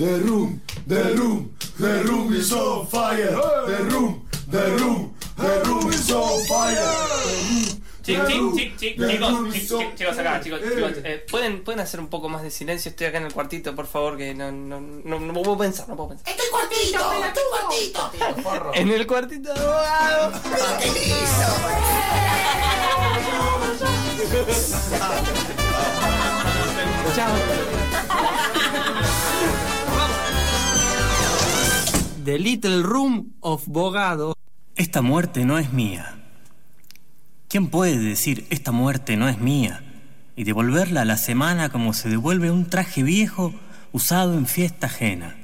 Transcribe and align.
The 0.00 0.18
room, 0.20 0.62
the 0.86 1.14
room, 1.14 1.54
the 1.78 2.02
room 2.04 2.32
is 2.32 2.50
on 2.54 2.86
fire. 2.86 3.36
The 3.66 3.84
room, 3.90 4.26
the 4.48 4.78
room, 4.80 5.14
the 5.36 5.62
room 5.66 5.90
is 5.90 6.10
on 6.10 6.40
fire. 6.46 6.74
Chic, 8.02 8.16
chic, 8.26 8.54
chic, 8.56 8.78
chic, 8.78 8.96
chicos, 8.96 9.52
chic, 9.52 9.68
chic, 9.68 9.94
chicos 9.96 10.18
acá, 10.18 10.40
chicos, 10.40 10.60
chicos, 10.62 10.92
eh, 11.04 11.26
¿pueden, 11.30 11.62
pueden 11.62 11.80
hacer 11.80 12.00
un 12.00 12.08
poco 12.08 12.30
más 12.30 12.42
de 12.42 12.50
silencio, 12.50 12.88
estoy 12.88 13.08
acá 13.08 13.18
en 13.18 13.26
el 13.26 13.34
cuartito, 13.34 13.76
por 13.76 13.86
favor, 13.86 14.16
que 14.16 14.32
no, 14.32 14.50
no, 14.50 14.80
no, 14.80 15.20
no 15.20 15.32
puedo 15.34 15.58
pensar, 15.58 15.86
no 15.86 15.96
puedo 15.96 16.08
pensar. 16.08 16.30
¡Estoy 16.30 16.48
cuartito! 16.48 17.12
¡Estoy 17.22 18.42
cuartito! 18.42 18.72
En 18.72 18.90
el 18.90 19.06
cuartito 19.06 19.52
de 19.52 19.60
abogado. 19.60 20.32
Chao. 27.14 28.16
The 32.30 32.38
Little 32.38 32.84
Room 32.84 33.32
of 33.40 33.66
Bogado. 33.66 34.36
Esta 34.76 35.02
muerte 35.02 35.44
no 35.44 35.58
es 35.58 35.72
mía. 35.72 36.14
¿Quién 37.48 37.66
puede 37.66 37.98
decir 37.98 38.46
esta 38.50 38.70
muerte 38.70 39.16
no 39.16 39.28
es 39.28 39.40
mía? 39.40 39.82
Y 40.36 40.44
devolverla 40.44 41.00
a 41.00 41.04
la 41.04 41.16
semana 41.16 41.70
como 41.70 41.92
se 41.92 42.08
devuelve 42.08 42.52
un 42.52 42.70
traje 42.70 43.02
viejo 43.02 43.52
usado 43.90 44.34
en 44.34 44.46
fiesta 44.46 44.86
ajena. 44.86 45.38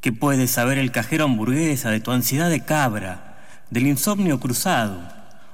¿Qué 0.00 0.12
puede 0.12 0.46
saber 0.46 0.78
el 0.78 0.92
cajero 0.92 1.24
hamburguesa 1.24 1.90
de 1.90 1.98
tu 1.98 2.12
ansiedad 2.12 2.48
de 2.48 2.64
cabra, 2.64 3.44
del 3.68 3.88
insomnio 3.88 4.38
cruzado 4.38 5.02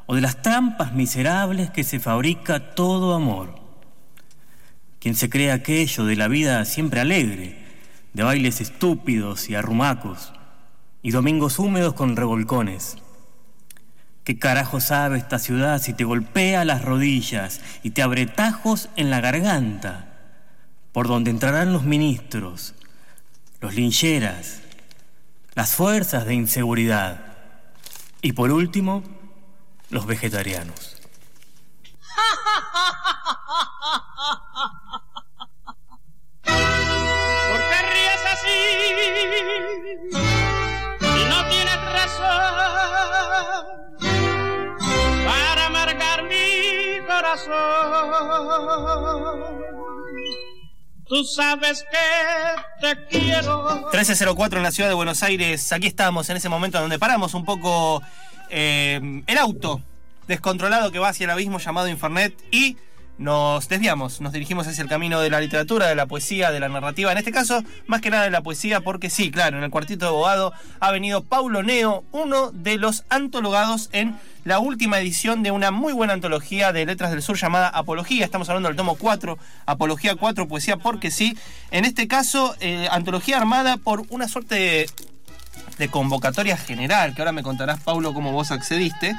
o 0.04 0.14
de 0.14 0.20
las 0.20 0.42
trampas 0.42 0.92
miserables 0.92 1.70
que 1.70 1.84
se 1.84 2.00
fabrica 2.00 2.74
todo 2.74 3.14
amor? 3.14 3.54
Quien 4.98 5.14
se 5.14 5.30
cree 5.30 5.52
aquello 5.52 6.04
de 6.04 6.16
la 6.16 6.28
vida 6.28 6.62
siempre 6.66 7.00
alegre, 7.00 7.61
de 8.12 8.22
bailes 8.22 8.60
estúpidos 8.60 9.48
y 9.48 9.54
arrumacos, 9.54 10.32
y 11.02 11.10
domingos 11.10 11.58
húmedos 11.58 11.94
con 11.94 12.16
revolcones. 12.16 12.96
¿Qué 14.24 14.38
carajo 14.38 14.80
sabe 14.80 15.18
esta 15.18 15.38
ciudad 15.38 15.80
si 15.80 15.94
te 15.94 16.04
golpea 16.04 16.64
las 16.64 16.84
rodillas 16.84 17.60
y 17.82 17.90
te 17.90 18.02
abre 18.02 18.26
tajos 18.26 18.88
en 18.96 19.10
la 19.10 19.20
garganta? 19.20 20.08
Por 20.92 21.08
donde 21.08 21.30
entrarán 21.30 21.72
los 21.72 21.84
ministros, 21.84 22.74
los 23.60 23.74
lincheras, 23.74 24.60
las 25.54 25.74
fuerzas 25.74 26.26
de 26.26 26.34
inseguridad 26.34 27.34
y 28.20 28.32
por 28.32 28.52
último, 28.52 29.02
los 29.90 30.06
vegetarianos. 30.06 30.98
Y 39.92 41.24
no 41.28 41.48
tienes 41.48 41.76
razón 41.92 42.54
para 45.24 45.66
amargar 45.66 46.24
mi 46.24 46.98
corazón. 47.06 47.52
Tú 51.06 51.24
sabes 51.24 51.84
que 51.90 51.98
te 52.80 53.06
quiero. 53.06 53.82
1304 53.92 54.58
en 54.58 54.62
la 54.62 54.70
ciudad 54.70 54.88
de 54.88 54.94
Buenos 54.94 55.22
Aires. 55.22 55.70
Aquí 55.72 55.86
estamos 55.86 56.30
en 56.30 56.38
ese 56.38 56.48
momento 56.48 56.80
donde 56.80 56.98
paramos 56.98 57.34
un 57.34 57.44
poco 57.44 58.02
eh, 58.48 59.22
el 59.26 59.38
auto 59.38 59.82
descontrolado 60.26 60.90
que 60.90 60.98
va 60.98 61.10
hacia 61.10 61.24
el 61.24 61.30
abismo 61.30 61.58
llamado 61.58 61.88
Infernet 61.88 62.34
y 62.50 62.76
nos 63.22 63.68
desviamos, 63.68 64.20
nos 64.20 64.32
dirigimos 64.32 64.66
hacia 64.66 64.82
el 64.82 64.88
camino 64.88 65.20
de 65.20 65.30
la 65.30 65.40
literatura, 65.40 65.86
de 65.86 65.94
la 65.94 66.06
poesía, 66.06 66.50
de 66.50 66.58
la 66.58 66.68
narrativa. 66.68 67.12
En 67.12 67.18
este 67.18 67.30
caso, 67.30 67.62
más 67.86 68.00
que 68.00 68.10
nada 68.10 68.24
de 68.24 68.30
la 68.30 68.42
poesía, 68.42 68.80
porque 68.80 69.10
sí, 69.10 69.30
claro, 69.30 69.58
en 69.58 69.64
el 69.64 69.70
cuartito 69.70 70.06
de 70.06 70.10
abogado 70.10 70.52
ha 70.80 70.90
venido 70.90 71.22
Paulo 71.22 71.62
Neo, 71.62 72.02
uno 72.10 72.50
de 72.50 72.78
los 72.78 73.04
antologados 73.10 73.88
en 73.92 74.16
la 74.44 74.58
última 74.58 74.98
edición 74.98 75.44
de 75.44 75.52
una 75.52 75.70
muy 75.70 75.92
buena 75.92 76.14
antología 76.14 76.72
de 76.72 76.84
Letras 76.84 77.12
del 77.12 77.22
Sur 77.22 77.36
llamada 77.36 77.68
Apología. 77.68 78.24
Estamos 78.24 78.48
hablando 78.48 78.68
del 78.68 78.76
tomo 78.76 78.96
4, 78.96 79.38
Apología 79.66 80.16
4, 80.16 80.48
Poesía 80.48 80.76
porque 80.78 81.12
sí. 81.12 81.36
En 81.70 81.84
este 81.84 82.08
caso, 82.08 82.56
eh, 82.58 82.88
antología 82.90 83.38
armada 83.38 83.76
por 83.76 84.02
una 84.10 84.26
suerte 84.26 84.54
de 84.56 84.90
de 85.78 85.88
convocatoria 85.88 86.56
general, 86.56 87.14
que 87.14 87.22
ahora 87.22 87.32
me 87.32 87.42
contarás, 87.42 87.80
Paulo, 87.80 88.14
cómo 88.14 88.32
vos 88.32 88.50
accediste, 88.50 89.14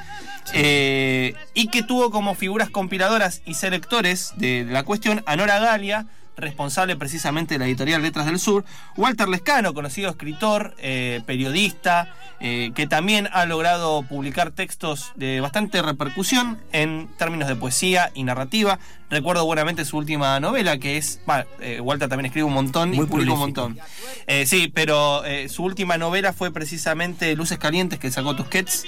eh, 0.53 1.33
y 1.53 1.67
que 1.67 1.83
tuvo 1.83 2.11
como 2.11 2.35
figuras 2.35 2.69
compiladoras 2.69 3.41
y 3.45 3.53
selectores 3.53 4.33
de 4.37 4.65
la 4.69 4.83
cuestión 4.83 5.23
a 5.25 5.35
Nora 5.35 5.59
Galia, 5.59 6.07
responsable 6.37 6.95
precisamente 6.95 7.55
de 7.55 7.59
la 7.59 7.65
editorial 7.65 8.01
Letras 8.01 8.25
del 8.25 8.39
Sur, 8.39 8.65
Walter 8.97 9.29
Lescano, 9.29 9.73
conocido 9.73 10.09
escritor, 10.09 10.75
eh, 10.79 11.21
periodista, 11.25 12.13
eh, 12.39 12.71
que 12.75 12.87
también 12.87 13.29
ha 13.31 13.45
logrado 13.45 14.03
publicar 14.03 14.51
textos 14.51 15.13
de 15.15 15.39
bastante 15.41 15.81
repercusión 15.81 16.59
en 16.71 17.07
términos 17.17 17.47
de 17.47 17.55
poesía 17.55 18.11
y 18.13 18.23
narrativa. 18.23 18.79
Recuerdo 19.09 19.45
buenamente 19.45 19.85
su 19.85 19.97
última 19.97 20.39
novela, 20.39 20.77
que 20.77 20.97
es. 20.97 21.21
eh, 21.59 21.79
Walter 21.79 22.09
también 22.09 22.25
escribe 22.25 22.45
un 22.45 22.53
montón 22.53 22.93
y 22.93 22.97
Muy 22.97 23.05
publica 23.05 23.33
un 23.33 23.39
montón. 23.39 23.79
Eh, 24.27 24.45
sí, 24.45 24.71
pero 24.73 25.23
su 25.49 25.63
última 25.63 25.97
novela 25.97 26.33
fue 26.33 26.51
precisamente 26.51 27.35
Luces 27.35 27.59
Calientes, 27.59 27.99
que 27.99 28.11
sacó 28.11 28.35
Tusquets. 28.35 28.85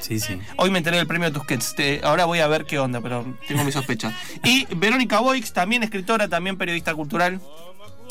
Sí, 0.00 0.20
sí. 0.20 0.38
Hoy 0.56 0.70
me 0.70 0.78
enteré 0.78 0.96
del 0.96 1.06
premio 1.06 1.32
Tusquets. 1.32 1.74
Ahora 2.02 2.24
voy 2.24 2.40
a 2.40 2.46
ver 2.46 2.64
qué 2.64 2.78
onda, 2.78 3.00
pero 3.00 3.36
tengo 3.46 3.64
mis 3.64 3.74
sospechas. 3.74 4.14
Y 4.44 4.66
Verónica 4.76 5.20
Boix, 5.20 5.52
también 5.52 5.82
escritora, 5.82 6.28
también 6.28 6.56
periodista 6.56 6.94
cultural. 6.94 7.40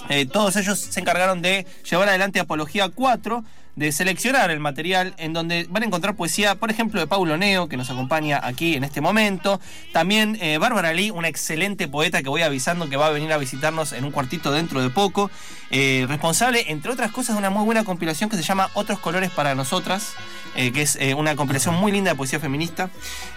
Eh, 0.10 0.26
todos 0.26 0.56
ellos 0.56 0.80
se 0.80 1.00
encargaron 1.00 1.42
de 1.42 1.66
llevar 1.90 2.08
adelante 2.08 2.40
Apología 2.40 2.90
4, 2.90 3.44
de 3.76 3.92
seleccionar 3.92 4.50
el 4.50 4.60
material 4.60 5.14
en 5.18 5.34
donde 5.34 5.68
van 5.70 5.84
a 5.84 5.86
encontrar 5.86 6.16
poesía, 6.16 6.56
por 6.56 6.72
ejemplo, 6.72 7.00
de 7.00 7.08
Paulo 7.08 7.38
Neo, 7.38 7.68
que 7.68 7.78
nos 7.78 7.90
acompaña 7.90 8.40
aquí 8.42 8.76
en 8.76 8.84
este 8.84 9.02
momento. 9.02 9.60
También 9.94 10.38
eh, 10.42 10.58
Bárbara 10.58 10.94
Lee, 10.94 11.12
una 11.12 11.28
excelente 11.28 11.88
poeta 11.88 12.24
que 12.24 12.30
voy 12.30 12.42
avisando 12.42 12.90
que 12.90 12.98
va 12.98 13.08
a 13.08 13.12
venir 13.12 13.32
a 13.34 13.38
visitarnos 13.38 13.94
en 13.94 14.04
un 14.06 14.12
cuartito 14.12 14.52
dentro 14.52 14.82
de 14.82 14.90
poco. 14.90 15.30
Eh, 15.70 16.06
responsable, 16.08 16.66
entre 16.72 16.92
otras 16.92 17.12
cosas, 17.12 17.36
de 17.36 17.40
una 17.40 17.50
muy 17.50 17.66
buena 17.66 17.84
compilación 17.84 18.30
que 18.30 18.38
se 18.38 18.44
llama 18.44 18.70
Otros 18.74 19.00
Colores 19.00 19.32
para 19.32 19.54
Nosotras, 19.54 20.14
eh, 20.56 20.72
que 20.72 20.84
es 20.84 20.96
eh, 20.96 21.14
una 21.14 21.36
compilación 21.36 21.76
muy 21.76 21.92
linda 21.92 22.12
de 22.12 22.16
poesía 22.16 22.40
feminista. 22.40 22.90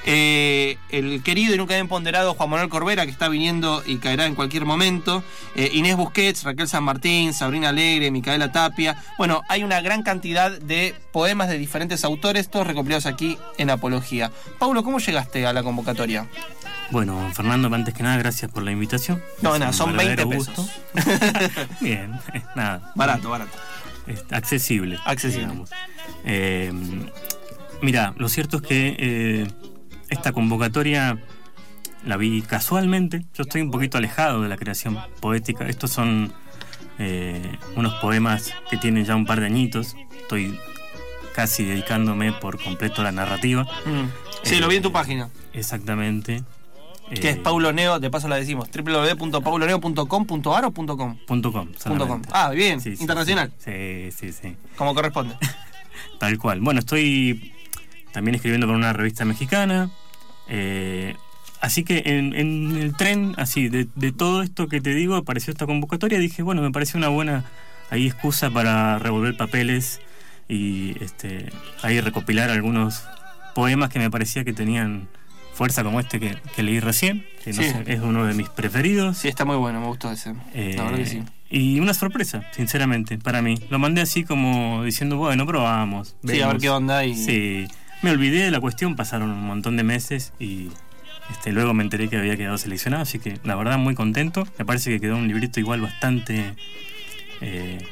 El 0.04 1.22
querido 1.24 1.54
y 1.54 1.58
nunca 1.58 1.74
bien 1.74 1.88
ponderado 1.88 2.34
Juan 2.34 2.50
Manuel 2.50 2.68
Corbera, 2.68 3.04
que 3.04 3.12
está 3.12 3.28
viniendo 3.28 3.82
y 3.84 3.96
caerá 3.98 4.26
en 4.26 4.34
cualquier 4.34 4.64
momento. 4.64 5.22
Inés 5.54 5.96
Busquets, 5.96 6.44
Raquel 6.44 6.68
San 6.68 6.84
Martín, 6.84 7.34
Sabrina 7.34 7.70
Alegre, 7.70 8.10
Micaela 8.10 8.52
Tapia. 8.52 9.02
Bueno, 9.18 9.42
hay 9.48 9.64
una 9.64 9.80
gran 9.80 10.02
cantidad 10.02 10.50
de 10.50 10.94
poemas 11.12 11.48
de 11.48 11.58
diferentes 11.58 12.04
autores, 12.04 12.48
todos 12.48 12.66
recopilados 12.66 13.06
aquí 13.06 13.38
en 13.58 13.70
Apología. 13.70 14.30
Paulo, 14.58 14.82
¿cómo 14.84 14.98
llegaste 14.98 15.46
a 15.46 15.52
la 15.52 15.62
convocatoria? 15.62 16.26
Bueno, 16.90 17.30
Fernando, 17.34 17.72
antes 17.74 17.94
que 17.94 18.02
nada, 18.02 18.16
gracias 18.16 18.50
por 18.50 18.62
la 18.62 18.72
invitación. 18.72 19.22
No, 19.42 19.52
nada, 19.58 19.68
un 19.68 19.74
son 19.74 19.96
20 19.96 20.24
verdadero 20.24 20.44
pesos. 20.44 20.70
Bien, 21.80 22.14
eh, 22.34 22.42
nada. 22.56 22.92
Barato, 22.94 23.30
barato. 23.30 23.56
Accesible. 24.30 24.98
Accesible. 25.04 25.54
Eh, 26.24 26.72
mira, 27.80 28.12
lo 28.16 28.28
cierto 28.28 28.56
es 28.56 28.62
que 28.62 28.96
eh, 28.98 29.46
esta 30.08 30.32
convocatoria 30.32 31.18
la 32.04 32.16
vi 32.16 32.42
casualmente. 32.42 33.24
Yo 33.34 33.42
estoy 33.42 33.60
un 33.60 33.70
poquito 33.70 33.98
alejado 33.98 34.42
de 34.42 34.48
la 34.48 34.56
creación 34.56 34.98
poética. 35.20 35.66
Estos 35.68 35.92
son 35.92 36.32
eh, 36.98 37.56
unos 37.76 37.94
poemas 37.94 38.52
que 38.68 38.76
tienen 38.78 39.04
ya 39.04 39.14
un 39.14 39.26
par 39.26 39.38
de 39.38 39.46
añitos. 39.46 39.94
Estoy 40.20 40.58
casi 41.34 41.64
dedicándome 41.64 42.32
por 42.32 42.60
completo 42.60 43.02
a 43.02 43.04
la 43.04 43.12
narrativa. 43.12 43.62
Mm. 43.84 44.08
Sí, 44.42 44.56
Eh, 44.56 44.60
lo 44.60 44.66
vi 44.66 44.76
en 44.76 44.82
tu 44.82 44.90
página. 44.90 45.28
Exactamente. 45.52 46.42
Que 47.10 47.30
es 47.30 47.36
Eh, 47.36 47.40
Paulo 47.42 47.72
Neo, 47.72 47.98
de 47.98 48.08
paso 48.10 48.28
la 48.28 48.36
decimos, 48.36 48.68
www.pauloneo.com.ar 48.70 50.64
o 50.64 50.70
punto 50.70 50.96
.com. 50.96 51.16
punto 51.26 51.52
com, 51.52 51.68
Punto 51.84 52.06
com. 52.08 52.22
Ah, 52.30 52.50
bien, 52.50 52.80
Sí, 52.80 52.94
sí, 52.96 53.02
internacional, 53.02 53.52
Sí, 53.58 54.10
sí, 54.16 54.32
sí. 54.32 54.56
como 54.76 54.94
corresponde. 54.94 55.34
Tal 56.18 56.38
cual. 56.38 56.60
Bueno, 56.60 56.80
estoy 56.80 57.52
también 58.12 58.34
escribiendo 58.36 58.66
para 58.66 58.78
una 58.78 58.92
revista 58.92 59.24
mexicana. 59.24 59.90
eh, 60.48 61.14
así 61.60 61.82
que 61.84 62.02
en, 62.06 62.34
en 62.34 62.76
el 62.76 62.96
tren, 62.96 63.34
así, 63.38 63.68
de, 63.68 63.88
de 63.94 64.12
todo 64.12 64.42
esto 64.42 64.68
que 64.68 64.80
te 64.80 64.94
digo, 64.94 65.16
apareció 65.16 65.50
esta 65.52 65.66
convocatoria. 65.66 66.18
Dije, 66.18 66.42
bueno, 66.42 66.62
me 66.62 66.70
pareció 66.70 66.98
una 66.98 67.08
buena 67.08 67.44
ahí 67.90 68.06
excusa 68.06 68.50
para 68.50 68.98
revolver 68.98 69.36
papeles 69.36 70.00
y 70.48 70.96
este, 71.02 71.50
ahí 71.82 72.00
recopilar 72.00 72.50
algunos 72.50 73.02
poemas 73.54 73.88
que 73.90 73.98
me 73.98 74.10
parecía 74.10 74.44
que 74.44 74.52
tenían 74.52 75.08
fuerza 75.60 75.84
como 75.84 76.00
este 76.00 76.18
que, 76.18 76.38
que 76.56 76.62
leí 76.62 76.80
recién, 76.80 77.26
que 77.44 77.52
no 77.52 77.60
Sí. 77.62 77.68
sé, 77.68 77.84
es 77.86 78.00
uno 78.00 78.24
de 78.24 78.32
mis 78.32 78.48
preferidos. 78.48 79.18
Sí, 79.18 79.28
está 79.28 79.44
muy 79.44 79.56
bueno, 79.56 79.78
me 79.78 79.88
gustó 79.88 80.10
ese. 80.10 80.32
Eh, 80.54 80.72
La 80.74 80.84
verdad 80.84 80.96
que 81.00 81.04
sí. 81.06 81.22
Y 81.50 81.80
una 81.80 81.92
sorpresa, 81.92 82.42
sinceramente, 82.56 83.18
para 83.18 83.42
mí. 83.42 83.56
Lo 83.68 83.78
mandé 83.78 84.00
así 84.00 84.24
como 84.24 84.82
diciendo, 84.84 85.18
bueno, 85.18 85.44
probamos. 85.44 86.16
Sí, 86.24 86.40
a 86.40 86.46
ver 86.46 86.56
vemos". 86.56 86.62
qué 86.62 86.70
onda 86.70 87.04
y. 87.04 87.14
Sí, 87.14 87.68
me 88.00 88.10
olvidé 88.10 88.42
de 88.44 88.50
la 88.50 88.58
cuestión, 88.60 88.96
pasaron 88.96 89.28
un 89.28 89.42
montón 89.44 89.76
de 89.76 89.82
meses 89.82 90.32
y 90.38 90.68
este, 91.30 91.52
luego 91.52 91.74
me 91.74 91.82
enteré 91.82 92.08
que 92.08 92.16
había 92.16 92.38
quedado 92.38 92.56
seleccionado, 92.56 93.02
así 93.02 93.18
que 93.18 93.38
la 93.44 93.54
verdad 93.54 93.76
muy 93.76 93.94
contento. 93.94 94.48
Me 94.58 94.64
parece 94.64 94.88
que 94.90 94.98
quedó 94.98 95.18
un 95.18 95.28
librito 95.28 95.60
igual 95.60 95.82
bastante 95.82 96.54
Eh, 97.42 97.84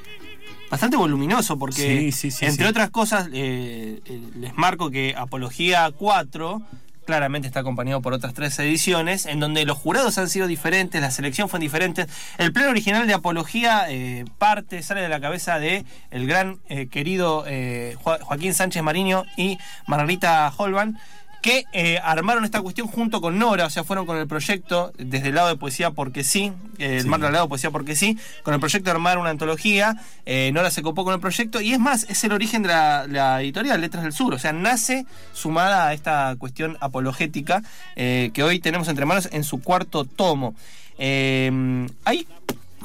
Bastante 0.71 0.97
voluminoso 0.97 1.59
porque, 1.59 1.83
Sí, 2.01 2.13
sí, 2.13 2.31
sí, 2.31 2.47
entre 2.47 2.67
otras 2.67 2.89
cosas, 2.91 3.29
eh, 3.35 4.01
eh, 4.07 4.21
les 4.37 4.55
marco 4.57 4.91
que 4.91 5.15
Apología 5.17 5.91
4 5.97 6.63
claramente 7.09 7.49
está 7.49 7.61
acompañado 7.61 8.03
por 8.03 8.13
otras 8.13 8.35
tres 8.35 8.59
ediciones, 8.59 9.25
en 9.25 9.41
donde 9.41 9.65
los 9.65 9.79
jurados 9.79 10.19
han 10.19 10.29
sido 10.29 10.47
diferentes, 10.47 11.01
la 11.01 11.11
selección 11.11 11.49
fue 11.49 11.59
diferente. 11.59 12.07
El 12.37 12.53
pleno 12.53 12.69
original 12.69 13.07
de 13.07 13.15
Apología 13.15 13.87
eh, 13.89 14.27
parte, 14.37 14.83
sale 14.83 15.01
de 15.01 15.09
la 15.09 15.19
cabeza 15.19 15.59
de 15.59 15.87
el 16.11 16.27
gran 16.27 16.59
eh, 16.69 16.89
querido 16.89 17.45
eh, 17.47 17.97
Jo- 18.05 18.19
Joaquín 18.21 18.53
Sánchez 18.53 18.83
Mariño 18.83 19.25
y 19.39 19.57
Margarita 19.87 20.53
Holban, 20.55 20.99
que 21.43 21.65
eh, 21.73 21.99
armaron 22.03 22.45
esta 22.45 22.61
cuestión 22.61 22.89
junto 22.89 23.21
con 23.21 23.39
Nora, 23.39 23.67
o 23.67 23.71
sea, 23.71 23.85
fueron 23.85 24.07
con 24.07 24.17
el 24.19 24.27
proyecto 24.27 24.93
desde 24.99 25.29
el 25.29 25.35
lado 25.37 25.49
de 25.49 25.57
poesía 25.57 25.93
porque 25.93 26.25
sí, 26.25 26.53
eh, 26.79 26.97
el 26.97 27.03
Sí. 27.03 27.09
marco 27.09 27.25
del 27.27 27.33
lado 27.35 27.45
de 27.47 27.49
poesía 27.49 27.71
porque 27.71 27.95
sí, 27.95 28.19
con 28.43 28.55
el 28.55 28.61
proyecto 28.61 28.87
de 28.87 28.91
armar 28.91 29.19
una 29.19 29.31
antología, 29.31 29.97
eh, 30.27 30.51
Nora 30.53 30.71
se 30.71 30.83
copó 30.83 31.05
con 31.05 31.15
el 31.15 31.21
proyecto 31.21 31.61
y 31.61 31.73
es 31.73 31.79
más, 31.79 32.07
es 32.09 32.23
el 32.25 32.33
origen 32.33 32.63
de 32.63 32.69
la, 32.69 33.07
la 33.09 33.41
editorial 33.41 33.81
Letras 33.81 34.03
del 34.03 34.13
Sur, 34.13 34.35
o 34.35 34.39
sea, 34.39 34.53
nace 34.53 35.07
sumada 35.33 35.87
a 35.89 35.93
esta 35.95 36.35
cuestión 36.39 36.77
apologética 36.81 37.63
eh, 37.97 38.31
que 38.35 38.43
hoy 38.43 38.59
tenemos 38.59 38.89
entre 38.89 39.07
manos 39.07 39.29
en 39.33 39.45
su 39.45 39.63
cuarto 39.63 40.05
tomo. 40.05 40.55
Hay 40.99 42.27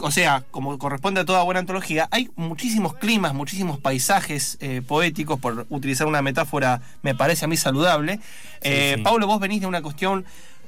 o 0.03 0.11
sea, 0.11 0.43
como 0.51 0.77
corresponde 0.77 1.21
a 1.21 1.25
toda 1.25 1.43
buena 1.43 1.61
antología, 1.61 2.09
hay 2.11 2.29
muchísimos 2.35 2.95
climas, 2.95 3.33
muchísimos 3.33 3.79
paisajes 3.79 4.57
eh, 4.59 4.81
poéticos, 4.85 5.39
por 5.39 5.65
utilizar 5.69 6.07
una 6.07 6.21
metáfora, 6.21 6.81
me 7.03 7.15
parece 7.15 7.45
a 7.45 7.47
mí 7.47 7.55
saludable. 7.55 8.19
Eh, 8.61 8.95
sí. 8.97 9.01
Pablo, 9.01 9.27
vos 9.27 9.39
venís 9.39 9.61
de 9.61 9.67
una 9.67 9.81
cuestión 9.81 10.25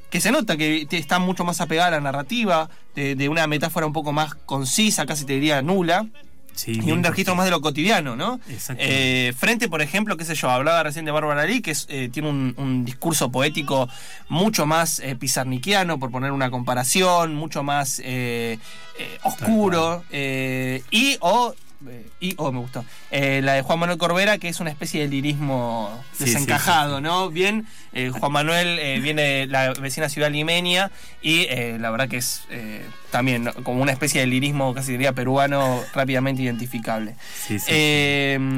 que 0.10 0.22
se 0.22 0.32
nota 0.32 0.56
que 0.56 0.88
está 0.90 1.20
mucho 1.20 1.44
más 1.44 1.60
apegada 1.60 1.90
a 1.90 1.92
la 1.92 2.00
narrativa, 2.00 2.70
de, 2.96 3.16
de 3.16 3.28
una 3.28 3.46
metáfora 3.46 3.86
un 3.86 3.92
poco 3.92 4.14
más 4.14 4.36
concisa, 4.36 5.06
casi 5.06 5.26
te 5.26 5.34
diría 5.34 5.62
nula, 5.62 6.08
sí, 6.56 6.80
y 6.84 6.92
un 6.92 7.04
registro 7.04 7.36
más 7.36 7.46
de 7.46 7.52
lo 7.52 7.62
cotidiano, 7.62 8.16
¿no? 8.16 8.40
Eh, 8.78 9.34
frente, 9.38 9.70
por 9.70 9.82
ejemplo, 9.82 10.18
qué 10.18 10.26
sé 10.26 10.36
yo, 10.36 10.50
hablaba 10.50 10.84
recién 10.84 11.06
de 11.06 11.12
Bárbara 11.12 11.46
Lee, 11.46 11.62
que 11.62 11.72
es, 11.72 11.86
eh, 11.90 12.10
tiene 12.12 12.30
un, 12.30 12.54
un 12.58 12.86
discurso 12.86 13.32
poético 13.32 13.88
mucho 14.30 14.66
más 14.66 15.00
eh, 15.00 15.16
pizarniquiano, 15.16 16.00
por 16.00 16.12
poner 16.12 16.32
una 16.32 16.50
comparación, 16.50 17.36
mucho 17.36 17.64
más 17.64 18.00
eh, 18.04 18.58
eh, 18.98 19.20
oscuro, 19.24 20.04
y 20.12 21.18
o... 21.20 21.54
eh, 21.88 22.06
y, 22.20 22.34
oh, 22.38 22.52
me 22.52 22.60
gustó. 22.60 22.84
Eh, 23.12 23.42
la 23.44 23.54
de 23.54 23.62
Juan 23.62 23.80
Manuel 23.80 23.98
Corbera, 23.98 24.38
que 24.38 24.48
es 24.50 24.60
una 24.60 24.70
especie 24.70 25.02
de 25.02 25.08
lirismo 25.08 26.04
Sí, 26.14 26.26
desencajado, 26.26 26.98
sí, 26.98 27.04
sí. 27.04 27.04
¿no? 27.04 27.30
Bien, 27.30 27.66
eh, 27.94 28.10
Juan 28.10 28.32
Manuel 28.32 29.02
viene 29.02 29.22
de 29.22 29.48
la 29.48 29.74
vecina 29.74 30.10
ciudad 30.10 30.32
limeña 30.32 30.92
y 31.22 31.48
la 31.80 31.90
verdad 31.92 32.08
que 32.10 32.18
es 32.18 32.44
eh, 32.50 32.86
también 33.12 33.44
¿no? 33.46 33.54
como 33.56 33.82
una 33.82 33.92
especie 33.92 34.22
de 34.22 34.28
lirismo, 34.28 34.74
casi 34.74 34.92
diría 34.94 35.14
peruano, 35.14 35.82
rápidamente 35.94 36.42
identificable. 36.42 37.16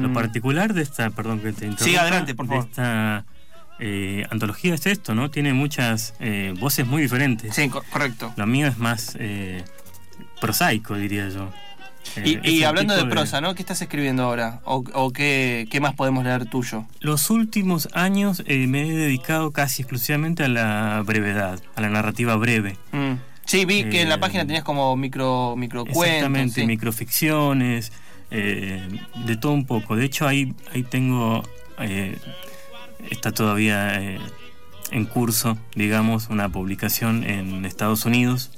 Lo 0.02 0.12
particular 0.12 0.74
de 0.74 0.82
esta, 0.82 1.10
perdón 1.10 1.40
que 1.40 1.52
te 1.52 1.66
interrumpa, 1.66 1.84
Sí, 1.84 1.96
adelante, 1.96 2.34
por 2.34 2.46
favor. 2.46 2.64
De 2.64 2.70
esta 2.70 3.24
antología 4.30 4.74
es 4.74 4.86
esto, 4.86 5.14
¿no? 5.14 5.30
Tiene 5.30 5.52
muchas 5.52 6.14
eh, 6.20 6.52
voces 6.58 6.86
muy 6.86 7.00
diferentes. 7.02 7.54
Sí, 7.54 7.68
co- 7.68 7.84
correcto. 7.90 8.32
Lo 8.36 8.46
mío 8.46 8.66
es 8.66 8.78
más 8.78 9.16
eh, 9.20 9.62
prosaico, 10.40 10.96
diría 10.96 11.28
yo. 11.28 11.52
Eh, 12.16 12.40
Y, 12.42 12.62
hablando 12.64 12.96
de 12.96 13.04
prosa, 13.06 13.40
¿no? 13.40 13.54
¿Qué 13.54 13.62
estás 13.62 13.80
escribiendo 13.82 14.22
ahora? 14.24 14.60
¿O, 14.64 14.82
o 14.94 15.10
qué, 15.12 15.66
qué 15.70 15.80
más 15.80 15.94
podemos 15.94 16.24
leer 16.24 16.46
tuyo? 16.46 16.86
Los 17.00 17.30
últimos 17.30 17.88
años 17.92 18.42
eh, 18.46 18.66
me 18.66 18.82
he 18.88 18.92
dedicado 18.92 19.50
casi 19.52 19.82
exclusivamente 19.82 20.44
a 20.44 20.48
la 20.48 21.02
brevedad, 21.04 21.60
a 21.76 21.80
la 21.80 21.88
narrativa 21.90 22.34
breve. 22.36 22.76
Mm. 22.92 23.12
Sí, 23.44 23.64
vi 23.64 23.84
que 23.84 24.02
en 24.02 24.08
la 24.08 24.16
Eh, 24.16 24.18
página 24.18 24.46
tenías 24.46 24.64
como 24.64 24.94
micro, 24.96 25.54
microcuentos. 25.56 26.04
Exactamente, 26.06 26.60
sí. 26.62 26.66
microficciones, 26.66 27.92
eh, 28.30 28.86
de 29.24 29.36
todo 29.36 29.52
un 29.52 29.64
poco. 29.66 29.96
De 29.96 30.04
hecho, 30.04 30.26
ahí, 30.26 30.54
ahí 30.74 30.82
tengo, 30.82 31.42
eh, 31.78 32.18
está 33.10 33.32
todavía 33.32 34.00
eh, 34.02 34.18
en 34.90 35.04
curso, 35.06 35.56
digamos, 35.74 36.28
una 36.28 36.48
publicación 36.50 37.24
en 37.24 37.64
Estados 37.64 38.04
Unidos. 38.04 38.50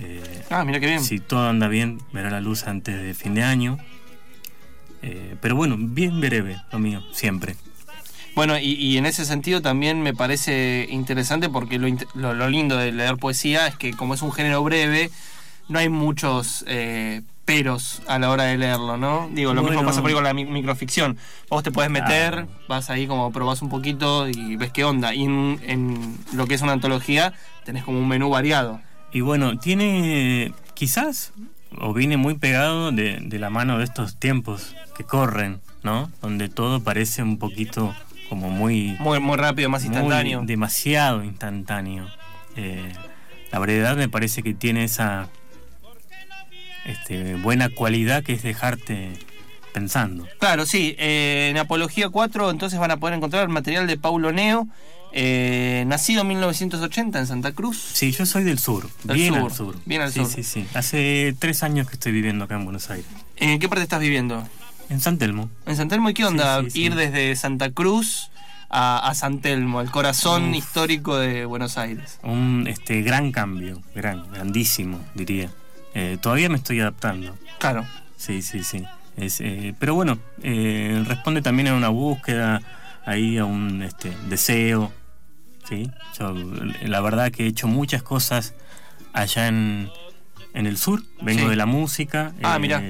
Eh, 0.00 0.44
Ah, 0.50 0.64
mira 0.64 0.80
qué 0.80 0.86
bien. 0.86 1.02
si 1.02 1.18
todo 1.20 1.48
anda 1.48 1.68
bien, 1.68 1.98
verá 2.12 2.30
la 2.30 2.40
luz 2.40 2.66
antes 2.66 3.00
de 3.02 3.14
fin 3.14 3.34
de 3.34 3.42
año. 3.42 3.78
Eh, 5.02 5.36
pero 5.40 5.54
bueno, 5.56 5.76
bien 5.78 6.20
breve, 6.20 6.56
lo 6.72 6.78
mío, 6.78 7.02
siempre. 7.12 7.56
Bueno, 8.34 8.58
y, 8.58 8.72
y 8.74 8.96
en 8.98 9.06
ese 9.06 9.24
sentido 9.24 9.60
también 9.62 10.02
me 10.02 10.14
parece 10.14 10.86
interesante 10.90 11.48
porque 11.48 11.78
lo, 11.78 11.88
lo- 12.14 12.34
lo 12.34 12.48
lindo 12.48 12.76
de 12.76 12.92
leer 12.92 13.16
poesía 13.16 13.66
es 13.66 13.76
que 13.76 13.92
como 13.94 14.14
es 14.14 14.22
un 14.22 14.32
género 14.32 14.62
breve, 14.62 15.10
no 15.68 15.78
hay 15.80 15.88
muchos 15.88 16.64
eh, 16.68 17.22
peros 17.44 18.00
a 18.06 18.18
la 18.18 18.30
hora 18.30 18.44
de 18.44 18.56
leerlo, 18.58 18.96
¿no? 18.96 19.28
Digo, 19.32 19.54
lo 19.54 19.62
mismo 19.62 19.84
pasa 19.84 20.00
por 20.00 20.08
ahí 20.10 20.14
con 20.14 20.24
la 20.24 20.34
mi- 20.34 20.44
microficción. 20.44 21.16
Vos 21.48 21.62
te 21.64 21.72
puedes 21.72 21.90
meter, 21.90 22.32
Claro. 22.32 22.48
vas 22.68 22.90
ahí 22.90 23.06
como 23.06 23.32
probás 23.32 23.60
un 23.62 23.68
poquito 23.70 24.28
y 24.28 24.56
ves 24.56 24.70
qué 24.72 24.84
onda. 24.84 25.14
Y 25.14 25.24
en, 25.24 25.60
en 25.64 26.16
lo 26.32 26.46
que 26.46 26.54
es 26.54 26.62
una 26.62 26.72
antología 26.72 27.32
tenés 27.64 27.82
como 27.84 27.98
un 27.98 28.06
menú 28.08 28.30
variado. 28.30 28.80
Y 29.12 29.20
bueno, 29.20 29.58
tiene 29.58 30.52
quizás, 30.74 31.32
o 31.78 31.92
viene 31.92 32.16
muy 32.16 32.34
pegado 32.34 32.92
de, 32.92 33.18
de 33.20 33.38
la 33.38 33.50
mano 33.50 33.78
de 33.78 33.84
estos 33.84 34.16
tiempos 34.16 34.74
que 34.96 35.04
corren, 35.04 35.60
¿no? 35.82 36.10
Donde 36.20 36.48
todo 36.48 36.80
parece 36.80 37.22
un 37.22 37.38
poquito 37.38 37.94
como 38.28 38.50
muy... 38.50 38.96
Muy, 39.00 39.20
muy 39.20 39.36
rápido, 39.36 39.70
más 39.70 39.84
muy 39.84 39.94
instantáneo. 39.94 40.42
demasiado 40.44 41.24
instantáneo. 41.24 42.06
Eh, 42.56 42.92
la 43.50 43.58
brevedad 43.58 43.96
me 43.96 44.08
parece 44.08 44.42
que 44.42 44.54
tiene 44.54 44.84
esa 44.84 45.28
este, 46.84 47.36
buena 47.36 47.68
cualidad 47.70 48.22
que 48.22 48.34
es 48.34 48.42
dejarte 48.42 49.12
pensando. 49.72 50.26
Claro, 50.38 50.66
sí. 50.66 50.94
eh, 50.98 51.48
en 51.50 51.58
Apología 51.58 52.08
4 52.08 52.50
entonces 52.50 52.78
van 52.78 52.90
a 52.90 52.96
poder 52.98 53.14
encontrar 53.14 53.42
el 53.42 53.48
material 53.48 53.86
de 53.86 53.96
Paulo 53.96 54.32
Neo, 54.32 54.66
eh, 55.12 55.84
nacido 55.86 56.22
en 56.22 56.28
1980 56.28 57.18
en 57.18 57.26
Santa 57.26 57.52
Cruz. 57.52 57.78
Sí, 57.92 58.12
yo 58.12 58.26
soy 58.26 58.44
del 58.44 58.58
sur, 58.58 58.88
Del 59.04 59.16
bien 59.16 59.34
sur, 59.34 59.42
al 59.44 59.52
sur. 59.52 59.76
bien 59.84 60.02
al 60.02 60.12
sí, 60.12 60.20
sur. 60.20 60.30
Sí, 60.30 60.42
sí, 60.42 60.66
Hace 60.74 61.34
tres 61.38 61.62
años 61.62 61.88
que 61.88 61.94
estoy 61.94 62.12
viviendo 62.12 62.44
acá 62.44 62.56
en 62.56 62.64
Buenos 62.64 62.90
Aires. 62.90 63.06
¿En 63.36 63.58
qué 63.58 63.68
parte 63.68 63.82
estás 63.82 64.00
viviendo? 64.00 64.46
En 64.90 65.00
San 65.00 65.18
Telmo. 65.18 65.50
En 65.66 65.76
San 65.76 65.88
Telmo, 65.88 66.10
¿y 66.10 66.14
qué 66.14 66.24
onda? 66.24 66.60
Sí, 66.60 66.64
sí, 66.66 66.70
sí. 66.70 66.80
Ir 66.84 66.94
desde 66.94 67.36
Santa 67.36 67.70
Cruz 67.70 68.30
a, 68.70 68.98
a 69.08 69.14
San 69.14 69.40
Telmo, 69.40 69.80
el 69.80 69.90
corazón 69.90 70.50
Uf. 70.50 70.56
histórico 70.56 71.16
de 71.16 71.44
Buenos 71.44 71.78
Aires. 71.78 72.18
Un 72.22 72.66
este, 72.68 73.02
gran 73.02 73.32
cambio, 73.32 73.82
gran, 73.94 74.30
grandísimo, 74.30 75.00
diría. 75.14 75.50
Eh, 75.94 76.18
todavía 76.20 76.48
me 76.48 76.56
estoy 76.56 76.80
adaptando. 76.80 77.36
Claro. 77.58 77.86
Sí, 78.16 78.42
sí, 78.42 78.62
sí. 78.64 78.84
Es, 79.16 79.40
eh, 79.40 79.74
pero 79.78 79.94
bueno, 79.94 80.18
eh, 80.42 81.02
responde 81.06 81.42
también 81.42 81.68
a 81.68 81.74
una 81.74 81.88
búsqueda, 81.88 82.62
ahí 83.04 83.38
a 83.38 83.44
un 83.44 83.82
este, 83.82 84.12
deseo. 84.28 84.92
¿sí? 85.68 85.90
Yo, 86.18 86.34
la 86.82 87.00
verdad 87.00 87.30
que 87.30 87.44
he 87.44 87.46
hecho 87.46 87.66
muchas 87.68 88.02
cosas 88.02 88.54
allá 89.12 89.48
en, 89.48 89.90
en 90.54 90.66
el 90.66 90.76
sur. 90.78 91.02
Vengo 91.20 91.44
Sí. 91.44 91.48
de 91.50 91.56
la 91.56 91.66
música. 91.66 92.32
Ah, 92.42 92.56
eh, 92.56 92.58
mirá. 92.58 92.82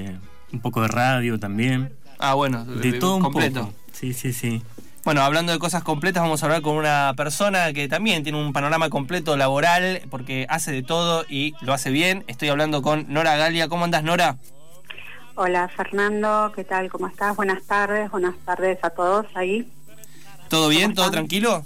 Un 0.51 0.61
poco 0.61 0.81
de 0.81 0.87
radio 0.87 1.39
también. 1.39 1.93
Ah, 2.17 2.33
bueno, 2.33 2.65
De 2.65 2.93
todo 2.93 3.15
un 3.17 3.21
completo. 3.23 3.61
poco. 3.67 3.73
Sí, 3.93 4.13
sí, 4.13 4.33
sí. 4.33 4.61
Bueno, 5.05 5.21
hablando 5.21 5.53
de 5.53 5.59
cosas 5.59 5.81
completas, 5.83 6.21
vamos 6.21 6.43
a 6.43 6.45
hablar 6.47 6.61
con 6.61 6.75
una 6.75 7.13
persona 7.15 7.71
que 7.73 7.87
también 7.87 8.21
tiene 8.23 8.37
un 8.37 8.51
panorama 8.51 8.89
completo 8.89 9.37
laboral, 9.37 10.01
porque 10.09 10.45
hace 10.49 10.71
de 10.71 10.83
todo 10.83 11.25
y 11.29 11.55
lo 11.61 11.73
hace 11.73 11.89
bien. 11.89 12.25
Estoy 12.27 12.49
hablando 12.49 12.81
con 12.81 13.05
Nora 13.11 13.37
Galia. 13.37 13.69
¿Cómo 13.69 13.85
andás, 13.85 14.03
Nora? 14.03 14.37
Hola 15.35 15.69
Fernando, 15.69 16.51
¿qué 16.53 16.65
tal? 16.65 16.89
¿Cómo 16.89 17.07
estás? 17.07 17.33
Buenas 17.37 17.63
tardes, 17.63 18.11
buenas 18.11 18.35
tardes 18.45 18.77
a 18.83 18.89
todos 18.89 19.25
ahí. 19.35 19.65
¿Todo 20.49 20.67
bien? 20.67 20.91
¿Cómo 20.91 20.95
¿Todo 20.95 21.11
tranquilo? 21.11 21.65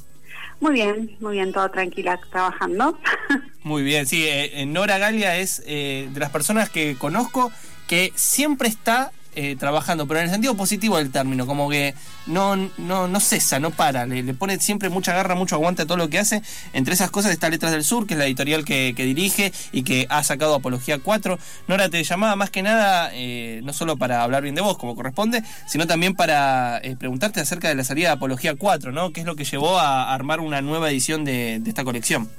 Muy 0.59 0.73
bien, 0.73 1.17
muy 1.19 1.33
bien, 1.33 1.51
todo 1.51 1.69
tranquila 1.71 2.19
trabajando. 2.31 2.97
Muy 3.63 3.83
bien, 3.83 4.05
sí. 4.05 4.23
eh, 4.23 4.61
eh, 4.61 4.65
Nora 4.65 4.97
Galia 4.97 5.37
es 5.37 5.61
eh, 5.65 6.09
de 6.13 6.19
las 6.19 6.29
personas 6.29 6.69
que 6.69 6.95
conozco 6.97 7.51
que 7.87 8.11
siempre 8.15 8.67
está 8.67 9.11
eh, 9.35 9.55
trabajando, 9.57 10.07
pero 10.07 10.19
en 10.19 10.25
el 10.25 10.31
sentido 10.31 10.55
positivo 10.55 10.97
del 10.97 11.11
término, 11.11 11.45
como 11.45 11.69
que 11.69 11.93
no, 12.27 12.55
no, 12.77 13.07
no 13.07 13.19
cesa, 13.19 13.59
no 13.59 13.71
para, 13.71 14.05
le, 14.05 14.23
le 14.23 14.33
pone 14.33 14.59
siempre 14.59 14.89
mucha 14.89 15.13
garra, 15.13 15.35
mucho 15.35 15.55
aguante 15.55 15.83
a 15.83 15.85
todo 15.85 15.97
lo 15.97 16.09
que 16.09 16.19
hace. 16.19 16.41
Entre 16.73 16.93
esas 16.93 17.11
cosas 17.11 17.31
está 17.31 17.49
Letras 17.49 17.71
del 17.71 17.83
Sur, 17.83 18.07
que 18.07 18.13
es 18.13 18.17
la 18.17 18.25
editorial 18.25 18.65
que, 18.65 18.93
dirige 18.93 19.51
y 19.71 19.83
que 19.83 20.07
ha 20.09 20.23
sacado 20.23 20.55
Apología 20.55 20.99
4. 20.99 21.37
Nora, 21.67 21.89
te 21.89 22.03
llamaba 22.03 22.35
más 22.35 22.49
que 22.49 22.61
nada, 22.63 23.09
eh, 23.13 23.61
no 23.63 23.73
solo 23.73 23.97
para 23.97 24.23
hablar 24.23 24.43
bien 24.43 24.55
de 24.55 24.61
vos, 24.61 24.77
como 24.77 24.95
corresponde, 24.95 25.43
sino 25.67 25.87
también 25.87 26.15
para 26.15 26.79
eh, 26.83 26.95
preguntarte 26.97 27.41
acerca 27.41 27.67
de 27.69 27.75
la 27.75 27.83
salida 27.83 28.09
de 28.09 28.13
Apología 28.13 28.55
4, 28.55 28.91
¿no? 28.91 29.11
¿Qué 29.11 29.21
es 29.21 29.25
lo 29.25 29.35
que 29.35 29.45
llevó 29.45 29.79
a 29.79 30.13
armar 30.13 30.39
una 30.39 30.61
nueva 30.61 30.89
edición 30.89 31.25
de 31.25 31.61
esta 31.65 31.83
colección? 31.83 32.29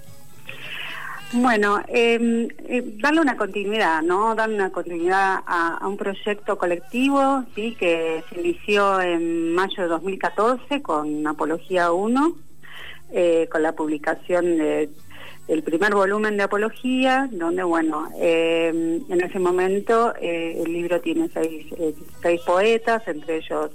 Bueno, 1.34 1.80
eh, 1.88 2.48
eh, 2.68 2.82
darle 2.98 3.20
una 3.20 3.36
continuidad, 3.36 4.02
¿no? 4.02 4.34
Darle 4.34 4.54
una 4.54 4.70
continuidad 4.70 5.40
a, 5.46 5.78
a 5.80 5.88
un 5.88 5.96
proyecto 5.96 6.56
colectivo, 6.56 7.44
¿sí? 7.54 7.74
Que 7.78 8.22
se 8.28 8.40
inició 8.40 9.00
en 9.00 9.52
mayo 9.52 9.82
de 9.82 9.88
2014 9.88 10.80
con 10.80 11.26
Apología 11.26 11.90
1, 11.90 12.36
eh, 13.12 13.48
con 13.50 13.62
la 13.62 13.72
publicación 13.72 14.58
de, 14.58 14.88
el 15.48 15.62
primer 15.62 15.94
volumen 15.94 16.36
de 16.36 16.44
Apología, 16.44 17.28
donde, 17.30 17.62
bueno, 17.64 18.08
eh, 18.18 19.00
en 19.08 19.20
ese 19.20 19.38
momento 19.38 20.14
eh, 20.20 20.62
el 20.64 20.72
libro 20.72 21.00
tiene 21.00 21.28
seis, 21.34 21.66
eh, 21.78 21.94
seis 22.22 22.40
poetas, 22.42 23.02
entre 23.06 23.38
ellos 23.38 23.70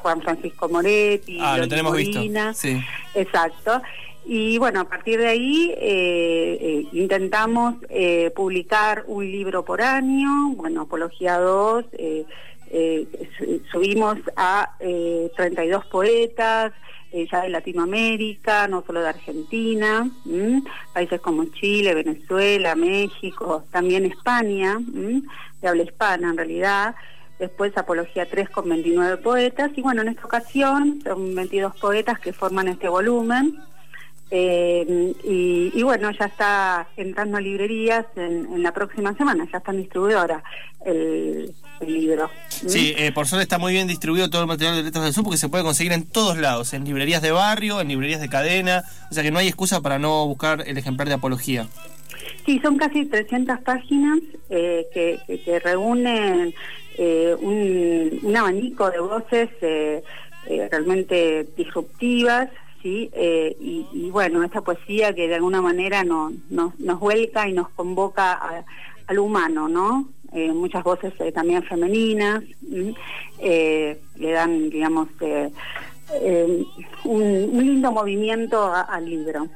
Juan 0.00 0.22
Francisco 0.22 0.66
Moretti, 0.68 1.38
Ah, 1.40 1.58
lo 1.58 1.68
tenemos 1.68 1.94
visto. 1.94 2.20
Sí. 2.54 2.80
Exacto. 3.14 3.82
Y 4.24 4.56
bueno, 4.58 4.80
a 4.80 4.84
partir 4.88 5.18
de 5.18 5.28
ahí 5.28 5.74
eh, 5.76 6.58
eh, 6.60 6.86
intentamos 6.92 7.74
eh, 7.88 8.30
publicar 8.34 9.04
un 9.08 9.24
libro 9.30 9.64
por 9.64 9.82
año, 9.82 10.50
bueno, 10.54 10.82
Apología 10.82 11.38
2, 11.38 11.84
eh, 11.92 12.24
eh, 12.70 13.06
su- 13.36 13.60
subimos 13.70 14.18
a 14.36 14.76
eh, 14.80 15.30
32 15.36 15.84
poetas, 15.86 16.72
ya 17.30 17.42
de 17.42 17.50
Latinoamérica, 17.50 18.66
no 18.68 18.82
solo 18.86 19.02
de 19.02 19.08
Argentina, 19.10 20.08
países 20.94 21.20
como 21.20 21.44
Chile, 21.44 21.92
Venezuela, 21.94 22.74
México, 22.74 23.64
también 23.70 24.06
España, 24.06 24.78
¿m? 24.94 25.20
de 25.60 25.68
habla 25.68 25.82
hispana 25.82 26.30
en 26.30 26.36
realidad, 26.38 26.94
después 27.38 27.76
Apología 27.76 28.26
3 28.30 28.48
con 28.48 28.66
29 28.66 29.18
poetas, 29.18 29.72
y 29.76 29.82
bueno, 29.82 30.00
en 30.00 30.08
esta 30.08 30.24
ocasión 30.24 31.00
son 31.04 31.34
22 31.34 31.76
poetas 31.78 32.18
que 32.18 32.32
forman 32.32 32.68
este 32.68 32.88
volumen, 32.88 33.58
eh, 34.34 35.12
y, 35.24 35.70
y 35.78 35.82
bueno, 35.82 36.10
ya 36.18 36.24
está 36.24 36.88
entrando 36.96 37.36
a 37.36 37.40
librerías 37.42 38.06
en, 38.16 38.46
en 38.50 38.62
la 38.62 38.72
próxima 38.72 39.14
semana, 39.14 39.46
ya 39.52 39.58
está 39.58 39.72
en 39.72 39.78
distribuidora 39.82 40.42
el, 40.86 41.52
el 41.80 41.92
libro. 41.92 42.30
Sí, 42.48 42.94
eh, 42.96 43.12
por 43.12 43.26
suerte 43.26 43.42
está 43.42 43.58
muy 43.58 43.74
bien 43.74 43.86
distribuido 43.88 44.30
todo 44.30 44.40
el 44.40 44.48
material 44.48 44.76
de 44.76 44.84
Letras 44.84 45.04
del 45.04 45.12
Sur 45.12 45.24
porque 45.24 45.36
se 45.36 45.50
puede 45.50 45.64
conseguir 45.64 45.92
en 45.92 46.06
todos 46.06 46.38
lados, 46.38 46.72
en 46.72 46.84
librerías 46.86 47.20
de 47.20 47.30
barrio, 47.30 47.82
en 47.82 47.88
librerías 47.88 48.22
de 48.22 48.30
cadena, 48.30 48.84
o 49.10 49.14
sea 49.14 49.22
que 49.22 49.30
no 49.30 49.38
hay 49.38 49.48
excusa 49.48 49.82
para 49.82 49.98
no 49.98 50.26
buscar 50.26 50.64
el 50.66 50.78
ejemplar 50.78 51.08
de 51.08 51.14
Apología. 51.14 51.66
Sí, 52.46 52.58
son 52.60 52.78
casi 52.78 53.04
300 53.04 53.60
páginas 53.60 54.18
eh, 54.48 54.86
que, 54.94 55.20
que- 55.26 55.42
que 55.42 55.58
reúnen 55.60 56.54
eh, 56.96 57.36
un, 57.40 58.18
un 58.22 58.36
abanico 58.36 58.90
de 58.90 58.98
voces 59.00 59.50
eh, 59.60 60.02
eh, 60.46 60.68
realmente 60.70 61.46
disruptivas, 61.56 62.48
¿sí? 62.82 63.10
Eh, 63.12 63.56
y, 63.60 64.10
bueno, 64.10 64.42
esta 64.42 64.60
poesía 64.60 65.14
que 65.14 65.28
de 65.28 65.36
alguna 65.36 65.62
manera 65.62 66.04
no- 66.04 66.32
nos, 66.50 67.00
vuelca 67.00 67.48
y 67.48 67.52
nos 67.52 67.68
convoca 67.70 68.64
al 69.06 69.18
humano, 69.18 69.68
¿no? 69.68 70.08
Eh, 70.32 70.52
muchas 70.52 70.82
voces 70.82 71.12
eh, 71.20 71.30
también 71.30 71.62
femeninas, 71.62 72.42
le 73.38 73.98
dan, 74.32 74.70
digamos, 74.70 75.08
un, 77.04 77.46
lindo 77.52 77.92
movimiento 77.92 78.72
al 78.74 79.08
libro. 79.08 79.48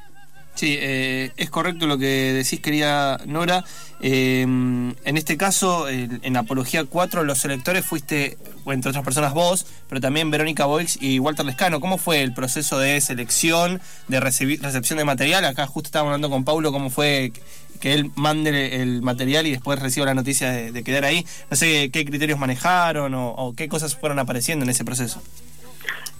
Sí, 0.54 0.78
es 0.80 1.50
correcto 1.50 1.86
lo 1.86 1.98
que 1.98 2.32
decís, 2.32 2.60
querida 2.60 3.18
Nora. 3.26 3.64
Eh, 4.00 4.42
en 4.42 5.16
este 5.16 5.36
caso, 5.36 5.88
en 5.88 6.36
Apología 6.36 6.84
4, 6.84 7.24
los 7.24 7.38
selectores 7.38 7.84
fuiste, 7.84 8.36
entre 8.66 8.90
otras 8.90 9.04
personas, 9.04 9.32
vos, 9.32 9.66
pero 9.88 10.00
también 10.00 10.30
Verónica 10.30 10.66
Boix 10.66 10.98
y 11.00 11.18
Walter 11.18 11.46
Lescano. 11.46 11.80
¿Cómo 11.80 11.98
fue 11.98 12.22
el 12.22 12.34
proceso 12.34 12.78
de 12.78 13.00
selección, 13.00 13.80
de 14.08 14.20
recepción 14.20 14.98
de 14.98 15.04
material? 15.04 15.44
Acá 15.44 15.66
justo 15.66 15.88
estábamos 15.88 16.10
hablando 16.10 16.30
con 16.30 16.44
Paulo 16.44 16.72
cómo 16.72 16.90
fue 16.90 17.32
que 17.80 17.92
él 17.92 18.10
mande 18.14 18.80
el 18.82 19.02
material 19.02 19.46
y 19.46 19.50
después 19.50 19.78
reciba 19.78 20.06
la 20.06 20.14
noticia 20.14 20.50
de, 20.50 20.84
quedar 20.84 21.04
ahí. 21.04 21.26
No 21.50 21.56
sé 21.56 21.90
qué 21.90 22.04
criterios 22.04 22.38
manejaron 22.38 23.12
o 23.14 23.54
qué 23.56 23.68
cosas 23.68 23.96
fueron 23.96 24.18
apareciendo 24.18 24.64
en 24.64 24.70
ese 24.70 24.84
proceso. 24.84 25.22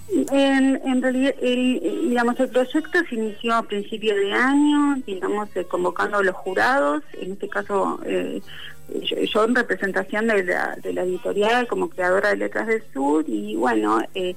En, 0.09 1.01
realidad, 1.01 1.35
el, 1.41 2.09
digamos, 2.09 2.39
el 2.39 2.49
proyecto 2.49 2.99
se 3.09 3.15
inició 3.15 3.55
a 3.55 3.63
principio 3.63 4.15
de 4.15 4.33
año, 4.33 4.95
digamos, 5.05 5.49
eh, 5.55 5.65
convocando 5.65 6.17
a 6.17 6.23
los 6.23 6.35
jurados, 6.35 7.03
en 7.19 7.33
este 7.33 7.49
caso 7.49 7.99
eh, 8.05 8.41
yo, 9.31 9.43
en 9.43 9.55
representación 9.55 10.27
de 10.27 10.43
la, 10.43 10.75
de 10.75 10.93
la 10.93 11.03
editorial 11.03 11.67
como 11.67 11.89
creadora 11.89 12.29
de 12.29 12.37
Letras 12.37 12.67
del 12.67 12.83
Sur 12.93 13.25
y 13.27 13.55
bueno, 13.55 14.01
eh, 14.15 14.35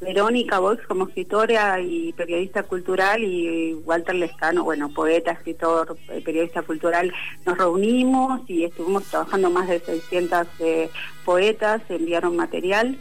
Verónica 0.00 0.58
Vox 0.58 0.84
como 0.86 1.06
escritora 1.06 1.80
y 1.80 2.12
periodista 2.14 2.64
cultural 2.64 3.22
y 3.22 3.74
Walter 3.84 4.16
Lescano, 4.16 4.64
bueno, 4.64 4.88
poeta, 4.88 5.30
escritor, 5.32 5.96
periodista 6.24 6.62
cultural, 6.62 7.12
nos 7.46 7.58
reunimos 7.58 8.40
y 8.48 8.64
estuvimos 8.64 9.04
trabajando 9.04 9.50
más 9.50 9.68
de 9.68 9.78
600 9.78 10.48
eh, 10.58 10.90
poetas, 11.24 11.82
enviaron 11.88 12.34
material 12.34 12.98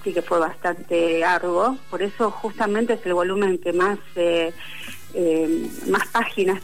así 0.00 0.12
que 0.12 0.22
fue 0.22 0.38
bastante 0.38 1.24
arduo. 1.24 1.76
Por 1.90 2.02
eso 2.02 2.30
justamente 2.30 2.94
es 2.94 3.06
el 3.06 3.14
volumen 3.14 3.58
que 3.58 3.72
más 3.72 3.98
eh, 4.16 4.52
eh, 5.14 5.68
más 5.88 6.06
páginas, 6.08 6.60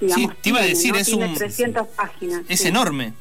digamos. 0.00 0.36
te 0.40 0.48
iba 0.50 0.60
a 0.60 0.64
decir, 0.64 0.92
¿no? 0.92 0.98
es 0.98 1.06
Tiene 1.06 1.26
un- 1.26 1.34
300 1.34 1.86
páginas. 1.88 2.42
Es 2.48 2.60
sí. 2.60 2.68
enorme. 2.68 3.12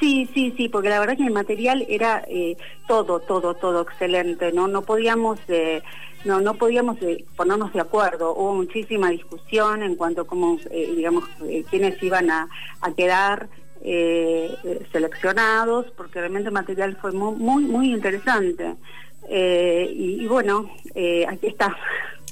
Sí, 0.00 0.28
sí, 0.34 0.52
sí, 0.56 0.68
porque 0.68 0.88
la 0.88 0.98
verdad 0.98 1.16
que 1.16 1.22
el 1.24 1.32
material 1.32 1.86
era 1.88 2.24
eh, 2.28 2.56
todo, 2.88 3.20
todo, 3.20 3.54
todo 3.54 3.82
excelente, 3.82 4.52
¿no? 4.52 4.66
No 4.68 4.82
podíamos... 4.82 5.38
eh, 5.48 5.82
no, 6.24 6.40
no 6.40 6.54
podíamos 6.54 6.98
eh, 7.02 7.24
ponernos 7.34 7.72
de 7.72 7.80
acuerdo. 7.80 8.32
Hubo 8.36 8.54
muchísima 8.54 9.10
discusión 9.10 9.82
en 9.82 9.96
cuanto 9.96 10.20
a 10.22 10.24
cómo, 10.26 10.56
eh, 10.70 10.92
digamos, 10.96 11.24
quiénes 11.68 12.00
iban 12.00 12.30
a, 12.30 12.48
a 12.80 12.92
quedar 12.92 13.48
eh, 13.84 14.86
seleccionados, 14.92 15.86
porque 15.96 16.20
realmente 16.20 16.48
el 16.48 16.54
material 16.54 16.96
fue 17.00 17.12
muy, 17.12 17.34
muy, 17.34 17.64
muy 17.64 17.92
interesante. 17.92 18.74
Eh, 19.28 19.90
y, 19.92 20.22
y 20.22 20.26
bueno, 20.26 20.70
eh, 20.94 21.26
aquí 21.28 21.48
está. 21.48 21.76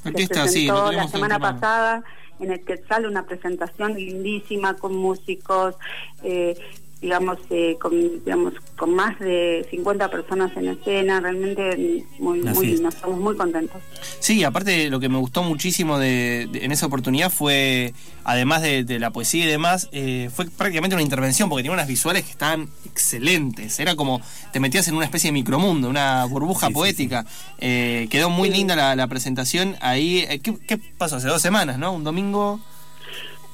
Aquí 0.03 0.17
Se 0.17 0.23
está, 0.23 0.47
sí, 0.47 0.67
la 0.67 1.07
semana 1.07 1.39
pasada 1.39 2.03
en 2.41 2.51
el 2.51 2.61
Quetzal 2.61 3.05
una 3.05 3.25
presentación 3.25 3.93
lindísima 3.93 4.75
con 4.75 4.95
músicos, 4.95 5.75
eh, 6.23 6.57
digamos, 7.01 7.39
eh, 7.49 7.77
con, 7.81 8.23
digamos, 8.23 8.53
con 8.77 8.93
más 8.93 9.17
de 9.19 9.65
50 9.71 10.09
personas 10.11 10.55
en 10.55 10.67
escena, 10.69 11.19
realmente 11.19 12.05
muy, 12.19 12.41
muy, 12.41 12.79
nos 12.79 12.93
estamos 12.95 13.19
muy 13.19 13.35
contentos. 13.35 13.81
Sí, 14.19 14.43
aparte 14.43 14.89
lo 14.89 14.99
que 14.99 15.09
me 15.09 15.17
gustó 15.17 15.41
muchísimo 15.43 15.97
de, 15.97 16.47
de- 16.51 16.63
en 16.63 16.71
esa 16.71 16.85
oportunidad 16.85 17.31
fue, 17.31 17.93
además 18.23 18.61
de, 18.61 18.83
de 18.83 18.99
la 18.99 19.09
poesía 19.09 19.45
y 19.45 19.47
demás, 19.47 19.89
eh, 19.91 20.29
fue 20.33 20.45
prácticamente 20.45 20.95
una 20.95 21.01
intervención 21.03 21.49
porque 21.49 21.63
tenía 21.63 21.73
unas 21.73 21.87
visuales 21.87 22.23
que 22.23 22.31
estaban 22.31 22.69
excelentes. 22.85 23.79
Era 23.79 23.95
como 23.95 24.21
te 24.53 24.59
metías 24.59 24.87
en 24.87 24.95
una 24.95 25.05
especie 25.05 25.29
de 25.29 25.33
micromundo, 25.33 25.89
una 25.89 26.23
burbuja 26.25 26.67
Sí, 26.67 26.71
sí, 26.71 26.73
poética. 26.75 27.25
Eh, 27.59 28.07
quedó 28.11 28.29
muy 28.29 28.49
linda 28.49 28.75
la, 28.75 28.95
la 28.95 29.07
presentación 29.07 29.75
ahí. 29.81 30.19
Eh, 30.29 30.39
¿qué, 30.39 30.55
qué 30.67 30.77
pasó? 30.77 31.15
Hace 31.15 31.27
dos 31.27 31.41
semanas, 31.41 31.77
¿no? 31.79 31.93
Un 31.93 32.03
domingo. 32.03 32.59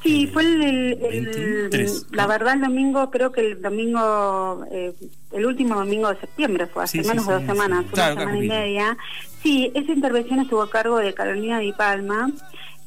Sí, 0.04 0.28
fue 0.28 0.44
el, 0.44 0.62
el- 0.62 1.04
el- 1.04 1.26
23, 1.70 2.06
la 2.12 2.28
verdad 2.28 2.54
el 2.54 2.62
domingo, 2.62 3.10
creo 3.10 3.32
que 3.32 3.42
el 3.42 3.62
domingo, 3.62 4.64
eh, 4.72 4.94
el 5.32 5.46
último 5.46 5.76
domingo 5.76 6.10
de 6.14 6.20
septiembre 6.20 6.68
fue, 6.68 6.84
hace 6.84 7.00
Sí, 7.00 7.04
sí, 7.04 7.10
menos 7.10 7.28
de 7.28 7.34
dos 7.34 7.44
semanas, 7.44 7.86
Claro, 7.92 8.14
una 8.16 8.22
semana 8.26 8.46
y 8.46 8.48
media. 8.48 8.98
Sí, 9.42 9.72
esa 9.74 9.92
intervención 9.92 10.40
estuvo 10.40 10.62
a 10.62 10.70
cargo 10.70 10.98
de 10.98 11.14
Carolina 11.14 11.60
Di 11.60 11.74
Palma, 11.74 12.30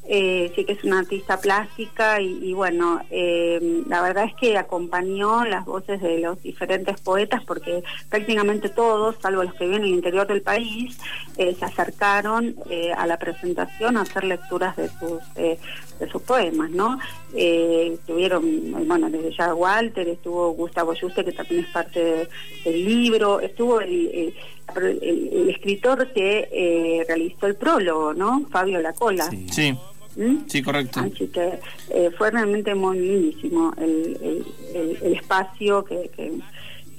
eh, 0.07 0.51
sí 0.55 0.65
que 0.65 0.73
es 0.73 0.83
una 0.83 0.99
artista 0.99 1.39
plástica 1.39 2.19
y, 2.21 2.53
bueno, 2.53 3.01
eh, 3.11 3.83
la 3.87 4.01
verdad 4.01 4.25
es 4.25 4.33
que 4.35 4.57
acompañó 4.57 5.45
las 5.45 5.65
voces 5.65 6.01
de 6.01 6.19
los 6.19 6.41
diferentes 6.41 6.99
poetas 7.01 7.41
porque 7.45 7.83
prácticamente 8.09 8.69
todos, 8.69 9.15
salvo 9.21 9.43
los 9.43 9.53
que 9.53 9.65
viven 9.65 9.81
en 9.83 9.87
el 9.89 9.93
interior 9.95 10.27
del 10.27 10.41
país, 10.41 10.97
eh, 11.37 11.55
se 11.57 11.65
acercaron 11.65 12.55
a 12.97 13.07
la 13.07 13.17
presentación 13.17 13.97
a 13.97 14.01
hacer 14.01 14.23
lecturas 14.23 14.75
de 14.75 14.89
sus 14.89 15.21
de 15.35 16.09
sus 16.11 16.21
poemas, 16.23 16.71
¿no? 16.71 16.97
Estuvieron, 17.35 18.43
eh, 18.45 18.83
bueno, 18.87 19.07
desde 19.09 19.31
ya 19.35 19.53
Walter, 19.53 20.07
estuvo 20.07 20.51
Gustavo 20.53 20.93
Yuste, 20.93 21.23
que 21.23 21.31
también 21.31 21.63
es 21.63 21.67
parte 21.71 22.03
de- 22.03 22.29
del 22.65 22.85
libro, 22.85 23.39
estuvo 23.39 23.81
el, 23.81 24.33
el- 24.79 25.49
escritor 25.49 26.11
que 26.13 26.47
eh, 26.51 27.03
realizó 27.07 27.47
el 27.47 27.55
prólogo, 27.55 28.13
¿no? 28.13 28.45
Fabio 28.49 28.79
Lacola. 28.81 29.29
Sí. 29.29 29.45
Sí, 29.51 29.75
¿Mm? 30.15 30.37
sí, 30.47 30.61
correcto. 30.61 30.99
Así 31.01 31.27
que 31.27 31.59
eh, 31.89 32.09
fue 32.17 32.31
realmente 32.31 32.73
muy 32.75 32.99
lindísimo 32.99 33.73
el, 33.77 34.17
el- 34.21 34.45
el- 34.75 34.97
el 35.03 35.13
espacio 35.13 35.83
que, 35.85 36.09
que- 36.15 36.31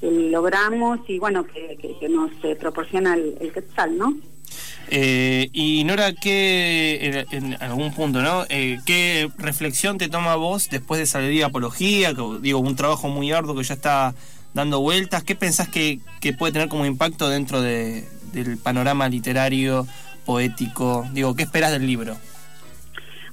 que 0.00 0.10
logramos 0.10 0.98
y 1.08 1.18
bueno, 1.18 1.44
que, 1.46 1.76
que- 1.80 1.96
que 1.98 2.08
nos 2.08 2.30
eh, 2.42 2.56
proporciona 2.56 3.14
el, 3.14 3.36
el 3.40 3.52
Quetzal, 3.52 3.96
¿no? 3.96 4.14
Eh, 4.90 5.48
y 5.52 5.84
Nora, 5.84 6.12
¿qué, 6.12 7.24
en, 7.30 7.52
en 7.52 7.62
algún 7.62 7.94
punto, 7.94 8.20
¿no? 8.20 8.44
Eh, 8.50 8.78
¿Qué 8.84 9.30
reflexión 9.38 9.96
te 9.96 10.08
toma 10.08 10.34
vos 10.36 10.68
después 10.68 10.98
de 11.00 11.06
salir 11.06 11.38
de 11.38 11.44
Apología? 11.44 12.14
Que, 12.14 12.22
digo, 12.42 12.58
un 12.58 12.76
trabajo 12.76 13.08
muy 13.08 13.32
arduo 13.32 13.54
que 13.54 13.62
ya 13.62 13.74
está 13.74 14.14
dando 14.54 14.80
vueltas. 14.80 15.24
¿Qué 15.24 15.34
pensás 15.34 15.68
que, 15.68 16.00
que 16.20 16.32
puede 16.32 16.52
tener 16.52 16.68
como 16.68 16.86
impacto 16.86 17.28
dentro 17.28 17.60
de- 17.60 18.08
del 18.32 18.58
panorama 18.58 19.08
literario, 19.08 19.86
poético? 20.24 21.06
Digo, 21.12 21.34
¿qué 21.34 21.42
esperas 21.42 21.72
del 21.72 21.86
libro? 21.86 22.16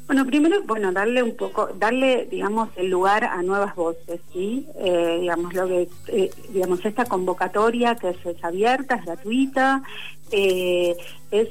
Bueno, 0.09 0.25
primero, 0.25 0.63
bueno, 0.63 0.91
darle 0.91 1.21
un 1.21 1.35
poco, 1.35 1.69
darle, 1.77 2.27
digamos, 2.31 2.69
el 2.77 2.89
lugar 2.89 3.23
a 3.25 3.43
nuevas 3.43 3.75
voces, 3.75 4.19
¿sí? 4.33 4.65
Eh, 4.79 5.19
digamos, 5.21 5.53
lo 5.53 5.67
que, 5.67 5.87
eh, 6.07 6.31
digamos, 6.51 6.83
esta 6.83 7.05
convocatoria 7.05 7.93
que 7.93 8.09
es, 8.09 8.43
abierta, 8.43 8.95
es 8.95 9.05
gratuita, 9.05 9.83
eh, 10.31 10.95
es 11.29 11.47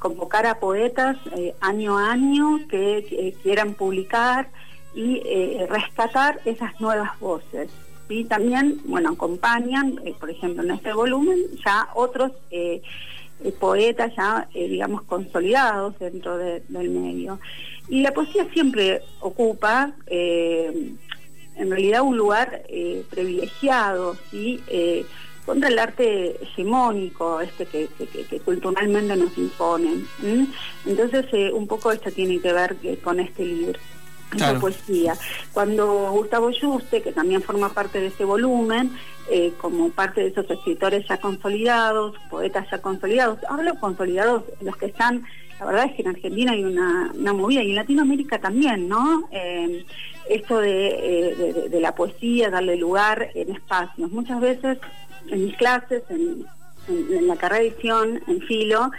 convocar 0.00 0.44
a 0.44 0.58
poetas 0.58 1.16
año 1.60 1.96
a 1.96 2.10
año 2.10 2.66
que, 2.68 3.36
quieran 3.44 3.74
publicar 3.74 4.50
y 4.92 5.20
rescatar 5.68 6.40
esas 6.44 6.80
nuevas 6.80 7.16
voces. 7.20 7.70
¿Sí? 8.08 8.24
También, 8.24 8.80
bueno, 8.84 9.10
acompañan, 9.10 10.00
eh, 10.04 10.14
por 10.18 10.30
ejemplo, 10.30 10.62
en 10.62 10.70
este 10.72 10.92
volumen, 10.92 11.38
ya 11.64 11.88
otros 11.94 12.32
eh, 12.50 12.82
eh, 13.42 13.52
poetas 13.52 14.12
ya, 14.16 14.48
digamos, 14.54 15.02
consolidados 15.02 15.98
dentro 15.98 16.36
de- 16.38 16.62
del 16.68 16.90
medio. 16.90 17.40
Y 17.88 18.00
la 18.00 18.12
poesía 18.12 18.46
siempre 18.52 19.02
ocupa, 19.20 19.92
en 20.06 20.98
realidad, 21.70 22.00
un 22.02 22.16
lugar 22.16 22.62
privilegiado, 23.10 24.16
contra 25.44 25.68
el 25.68 25.78
arte 25.78 26.42
hegemónico 26.42 27.42
este 27.42 27.66
que, 27.66 27.88
culturalmente 28.42 29.14
nos 29.16 29.36
imponen. 29.36 30.06
Entonces, 30.86 31.26
un 31.52 31.66
poco 31.66 31.92
esto 31.92 32.10
tiene 32.10 32.40
que 32.40 32.52
ver 32.54 32.76
con 33.02 33.20
este 33.20 33.44
libro. 33.44 33.78
Claro. 34.38 34.60
poesía. 34.60 35.14
Cuando 35.52 36.10
Gustavo 36.12 36.50
Yuste, 36.50 37.02
que 37.02 37.12
también 37.12 37.42
forma 37.42 37.68
parte 37.72 38.00
de 38.00 38.06
este 38.08 38.24
volumen, 38.24 38.90
eh, 39.30 39.52
como 39.58 39.90
parte 39.90 40.20
de 40.20 40.26
esos 40.28 40.50
escritores 40.50 41.06
ya 41.08 41.16
consolidados, 41.18 42.14
poetas 42.30 42.66
ya 42.70 42.78
consolidados, 42.82 43.38
hablo 43.48 43.74
consolidados 43.80 44.42
los 44.60 44.76
que 44.76 44.86
están, 44.86 45.24
la 45.58 45.66
verdad 45.66 45.86
es 45.86 45.92
que 45.94 46.02
en 46.02 46.08
Argentina 46.08 46.52
hay 46.52 46.64
una, 46.64 47.12
una 47.14 47.32
movida 47.32 47.62
y 47.62 47.70
en 47.70 47.76
Latinoamérica 47.76 48.38
también, 48.38 48.88
¿no? 48.88 49.28
Eh, 49.30 49.84
esto 50.28 50.58
de, 50.58 50.88
eh, 50.88 51.34
de- 51.36 51.52
de- 51.52 51.68
de 51.68 51.80
la 51.80 51.94
poesía, 51.94 52.50
darle 52.50 52.76
lugar 52.76 53.28
en 53.34 53.52
espacios. 53.54 54.10
Muchas 54.10 54.40
veces 54.40 54.78
en 55.30 55.44
mis 55.46 55.56
clases, 55.56 56.02
en, 56.10 56.44
en- 56.88 57.16
en 57.18 57.26
la 57.28 57.36
carrera 57.36 57.62
de 57.62 57.68
edición, 57.68 58.20
en 58.26 58.40
filo, 58.42 58.90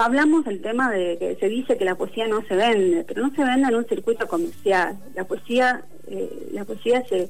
hablamos 0.00 0.44
del 0.44 0.60
tema 0.60 0.90
de 0.90 1.18
que 1.18 1.36
se 1.36 1.48
dice 1.48 1.76
que 1.76 1.84
la 1.84 1.94
poesía 1.94 2.26
no 2.28 2.42
se 2.46 2.56
vende, 2.56 3.04
pero 3.04 3.22
no 3.22 3.34
se 3.34 3.44
vende 3.44 3.68
en 3.68 3.74
un 3.74 3.86
circuito 3.86 4.26
comercial. 4.26 4.98
La 5.14 5.24
poesía, 5.24 5.84
eh, 6.08 6.48
la 6.52 6.64
poesía 6.64 7.04
se, 7.08 7.28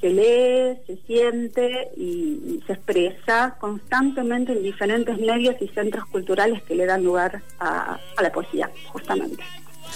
se 0.00 0.10
lee, 0.10 0.78
se 0.86 0.96
siente 1.06 1.90
y, 1.96 2.60
se 2.66 2.74
expresa 2.74 3.56
constantemente 3.58 4.52
en 4.52 4.62
diferentes 4.62 5.18
medios 5.18 5.56
y 5.60 5.68
centros 5.68 6.06
culturales 6.06 6.62
que 6.62 6.74
le 6.74 6.86
dan 6.86 7.04
lugar 7.04 7.42
a 7.58 7.98
la 8.20 8.32
poesía, 8.32 8.70
justamente. 8.92 9.42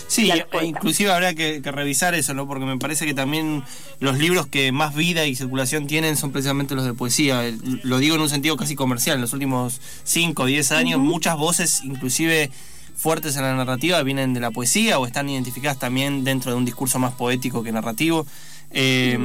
Sí, 0.09 0.31
e 0.31 0.65
inclusive 0.65 1.13
habrá 1.13 1.35
que, 1.35 1.63
que 1.63 1.73
revisar 1.73 2.15
eso, 2.15 2.35
¿no? 2.35 2.47
Porque 2.47 2.65
me 2.65 2.79
parece 2.79 3.07
que 3.07 3.15
también 3.15 3.65
los 4.01 4.19
libros 4.19 4.47
que 4.47 4.73
más 4.73 4.95
vida 4.95 5.27
y 5.27 5.35
circulación 5.35 5.87
tienen 5.87 6.17
son 6.17 6.33
precisamente 6.33 6.75
los 6.75 6.85
de 6.85 6.95
poesía. 6.95 7.43
Lo 7.83 7.99
digo 7.99 8.17
en 8.17 8.23
un 8.23 8.29
sentido 8.29 8.57
casi 8.57 8.75
comercial. 8.75 9.17
En 9.17 9.23
los 9.23 9.33
últimos 9.33 9.81
5 10.05 10.43
o 10.43 10.47
10 10.47 10.73
años, 10.73 11.01
muchas 11.01 11.37
voces, 11.37 11.83
inclusive 11.85 12.51
fuertes 12.97 13.37
en 13.37 13.43
la 13.43 13.55
narrativa, 13.55 14.03
vienen 14.03 14.35
de 14.35 14.41
la 14.41 14.51
poesía 14.51 14.99
o 14.99 15.07
están 15.07 15.29
identificadas 15.29 15.79
también 15.79 16.25
dentro 16.25 16.51
de 16.51 16.57
un 16.57 16.65
discurso 16.65 16.99
más 16.99 17.13
poético 17.13 17.63
que 17.63 17.73
narrativo. 17.73 18.27
Eh, 18.71 19.19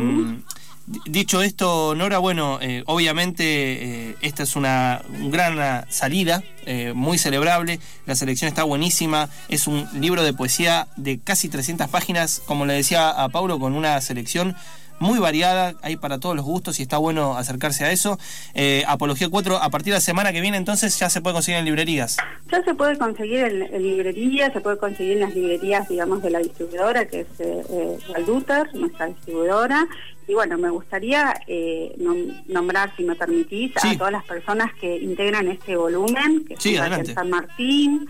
Dicho 1.06 1.42
esto, 1.42 1.96
Nora, 1.96 2.18
bueno, 2.18 2.60
eh, 2.62 2.84
obviamente 2.86 3.44
eh, 3.46 4.16
esta 4.22 4.44
es 4.44 4.58
una 4.58 5.02
gran 5.30 5.58
ah, 5.58 5.86
salida, 5.90 6.44
eh, 6.66 6.92
muy 6.94 7.18
celebrable, 7.18 7.80
la 8.06 8.16
selección 8.16 8.50
está 8.50 8.64
buenísima, 8.64 9.30
es 9.48 9.68
un 9.68 9.88
libro 9.94 10.22
de 10.22 10.34
poesía 10.34 10.90
de 10.98 11.20
casi 11.20 11.48
300 11.48 11.88
páginas, 11.88 12.42
como 12.46 12.66
le 12.66 12.74
decía 12.74 13.10
a 13.10 13.30
Paulo, 13.30 13.58
con 13.58 13.74
una 13.74 14.02
selección 14.02 14.58
muy 15.02 15.20
variada, 15.20 15.74
hay 15.82 15.98
para 15.98 16.20
todos 16.20 16.36
los 16.36 16.46
gustos 16.46 16.80
y 16.80 16.84
está 16.84 16.98
bueno 16.98 17.36
acercarse 17.38 17.84
a 17.84 17.92
eso. 17.92 18.18
Eh, 18.54 18.84
Apología 18.88 19.28
4, 19.30 19.58
a 19.58 19.70
partir 19.70 19.92
de 19.94 19.98
la 19.98 20.02
semana 20.02 20.32
que 20.32 20.40
viene 20.42 20.58
entonces 20.58 20.98
ya 21.00 21.10
se 21.10 21.20
puede 21.22 21.34
conseguir 21.34 21.58
en 21.60 21.66
librerías. 21.66 22.18
Ya 22.52 22.64
se 22.64 22.74
puede 22.76 22.98
conseguir 22.98 23.40
en, 23.40 23.62
en 23.64 23.82
librerías, 23.84 24.54
se 24.54 24.62
puede 24.62 24.78
conseguir 24.78 25.14
en 25.14 25.20
las 25.22 25.34
librerías, 25.36 25.90
digamos, 25.90 26.22
de 26.22 26.30
la 26.30 26.40
distribuidora, 26.40 27.06
que 27.08 27.22
es 27.22 27.28
eh, 27.40 27.64
eh, 27.70 27.98
Valduter, 28.14 28.74
nuestra 28.76 29.08
distribuidora. 29.08 29.88
Y 30.28 30.34
bueno, 30.36 30.58
me 30.58 30.70
gustaría 30.70 31.34
eh, 31.48 31.94
nom- 31.98 32.44
nombrar, 32.48 32.96
si 32.96 33.04
me 33.04 33.16
permitís, 33.16 33.74
Sí. 33.82 33.90
a 33.96 33.98
todas 33.98 34.14
las 34.14 34.24
personas 34.24 34.72
que 34.80 34.98
integran 34.98 35.48
este 35.48 35.76
volumen, 35.76 36.46
que 36.48 36.56
Sí, 36.58 36.76
son 36.78 37.06
San 37.08 37.30
Martín, 37.30 38.08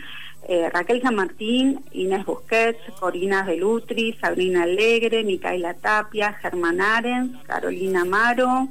eh, 0.52 0.70
Raquel 0.70 1.02
San 1.02 1.16
Martín, 1.16 1.82
Inés 1.94 2.26
Busquets, 2.26 2.78
Corina 3.00 3.44
Belutri, 3.44 4.18
Sabrina 4.20 4.64
Alegre, 4.64 5.24
Micaela 5.24 5.74
Tapia, 5.76 6.34
Germán 6.34 6.82
Arens, 6.82 7.42
Carolina 7.48 8.02
Amaro, 8.02 8.68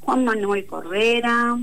Juan 0.00 0.22
Manuel 0.26 0.66
Correra, 0.66 1.56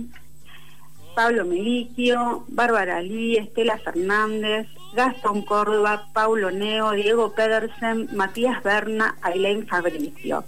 Pablo 1.14 1.46
Meliquio, 1.46 2.44
Bárbara 2.48 3.04
Lee, 3.04 3.38
Estela 3.38 3.78
Fernández, 3.78 4.68
Gastón 4.96 5.44
Córdoba, 5.44 6.08
Paulo 6.12 6.50
Neo, 6.50 6.94
Diego 6.94 7.34
Pedersen, 7.34 8.10
Matías 8.14 8.64
Berna, 8.64 9.16
Ailén 9.22 9.68
Fabricio. 9.68 10.44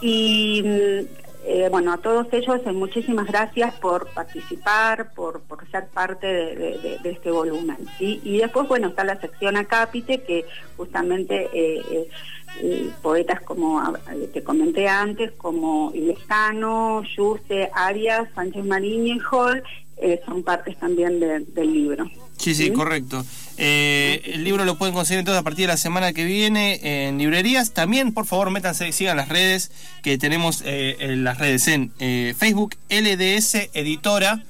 Y 0.00 0.64
mm, 0.64 1.21
eh, 1.44 1.68
bueno, 1.70 1.92
a 1.92 1.98
todos 1.98 2.26
ellos 2.32 2.60
eh, 2.64 2.72
muchísimas 2.72 3.26
gracias 3.26 3.74
por 3.74 4.06
participar, 4.08 5.12
por, 5.14 5.40
por 5.40 5.68
ser 5.70 5.88
parte 5.88 6.26
de, 6.26 6.98
este 7.04 7.30
volumen. 7.30 7.78
Y 7.98 8.38
después, 8.38 8.68
bueno, 8.68 8.88
está 8.88 9.02
la 9.04 9.20
sección 9.20 9.56
Acápite, 9.56 10.22
que 10.22 10.44
justamente 10.76 11.48
eh, 11.52 12.08
poetas 13.02 13.40
como 13.40 13.82
te 14.32 14.42
comenté 14.44 14.86
antes, 14.88 15.32
como 15.32 15.90
Ilescano, 15.94 17.02
Yuste, 17.16 17.70
Arias, 17.74 18.28
Sánchez 18.34 18.64
Mariño 18.64 19.14
y 19.16 19.20
Hall, 19.30 19.62
son 20.26 20.42
partes 20.42 20.76
también 20.78 21.18
de- 21.20 21.40
del 21.40 21.72
libro. 21.72 22.04
Sí, 22.42 22.54
sí, 22.54 22.64
¿Sí? 22.64 22.72
correcto. 22.72 23.24
Eh, 23.56 24.22
el 24.34 24.42
libro 24.42 24.64
lo 24.64 24.76
pueden 24.76 24.94
conseguir 24.94 25.20
entonces 25.20 25.40
a 25.40 25.44
partir 25.44 25.64
de 25.64 25.72
la 25.72 25.76
semana 25.76 26.12
que 26.12 26.24
viene 26.24 27.06
en 27.06 27.18
librerías. 27.18 27.72
También, 27.72 28.12
por 28.12 28.26
favor, 28.26 28.50
métanse 28.50 28.88
y 28.88 28.92
sigan 28.92 29.16
las 29.16 29.28
redes 29.28 29.70
que 30.02 30.18
tenemos 30.18 30.62
eh, 30.64 30.96
en 30.98 31.22
las 31.22 31.38
redes 31.38 31.68
en 31.68 31.92
eh, 32.00 32.34
Facebook 32.36 32.74
LDS 32.88 33.68
Editora 33.74 34.42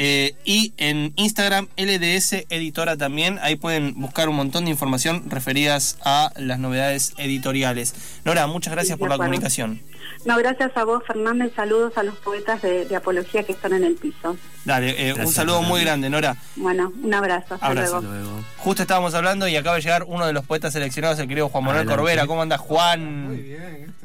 eh, 0.00 0.34
y 0.44 0.72
en 0.76 1.12
Instagram 1.16 1.66
LDS 1.76 2.44
Editora 2.48 2.96
también. 2.96 3.38
Ahí 3.42 3.56
pueden 3.56 3.94
buscar 4.00 4.28
un 4.28 4.36
montón 4.36 4.64
de 4.64 4.70
información 4.70 5.28
referidas 5.28 5.98
a 6.04 6.32
las 6.36 6.60
novedades 6.60 7.12
editoriales. 7.18 7.94
Nora, 8.24 8.46
muchas 8.46 8.72
gracias 8.72 8.96
Sí, 8.96 8.98
por 9.00 9.08
la 9.08 9.16
acuerdo. 9.16 9.30
comunicación. 9.32 9.80
No, 10.24 10.36
gracias 10.38 10.70
a 10.76 10.84
vos, 10.84 11.02
Fernández. 11.06 11.52
Saludos 11.54 11.92
a 11.96 12.02
los 12.02 12.14
poetas 12.16 12.60
de, 12.62 12.84
de 12.86 12.96
Apología 12.96 13.42
que 13.44 13.52
están 13.52 13.72
en 13.72 13.84
el 13.84 13.94
piso. 13.94 14.36
Dale, 14.64 15.08
eh, 15.10 15.14
un 15.14 15.28
saludo 15.32 15.56
Nora. 15.56 15.68
muy 15.68 15.80
grande, 15.82 16.10
Nora. 16.10 16.36
Bueno, 16.56 16.92
un 17.02 17.14
abrazo. 17.14 17.54
Hasta 17.54 17.66
Abrazo. 17.66 18.00
luego. 18.00 18.14
Luego. 18.14 18.44
Justo 18.58 18.82
estábamos 18.82 19.14
hablando 19.14 19.46
y 19.48 19.56
acaba 19.56 19.76
de 19.76 19.82
llegar 19.82 20.04
uno 20.06 20.26
de 20.26 20.32
los 20.32 20.44
poetas 20.44 20.72
seleccionados, 20.72 21.18
el 21.18 21.28
querido 21.28 21.48
Juan 21.48 21.64
Manuel 21.64 21.80
Adelante. 21.82 21.98
Corbera. 22.02 22.26
¿Cómo 22.26 22.42
anda 22.42 22.58
Juan? 22.58 23.40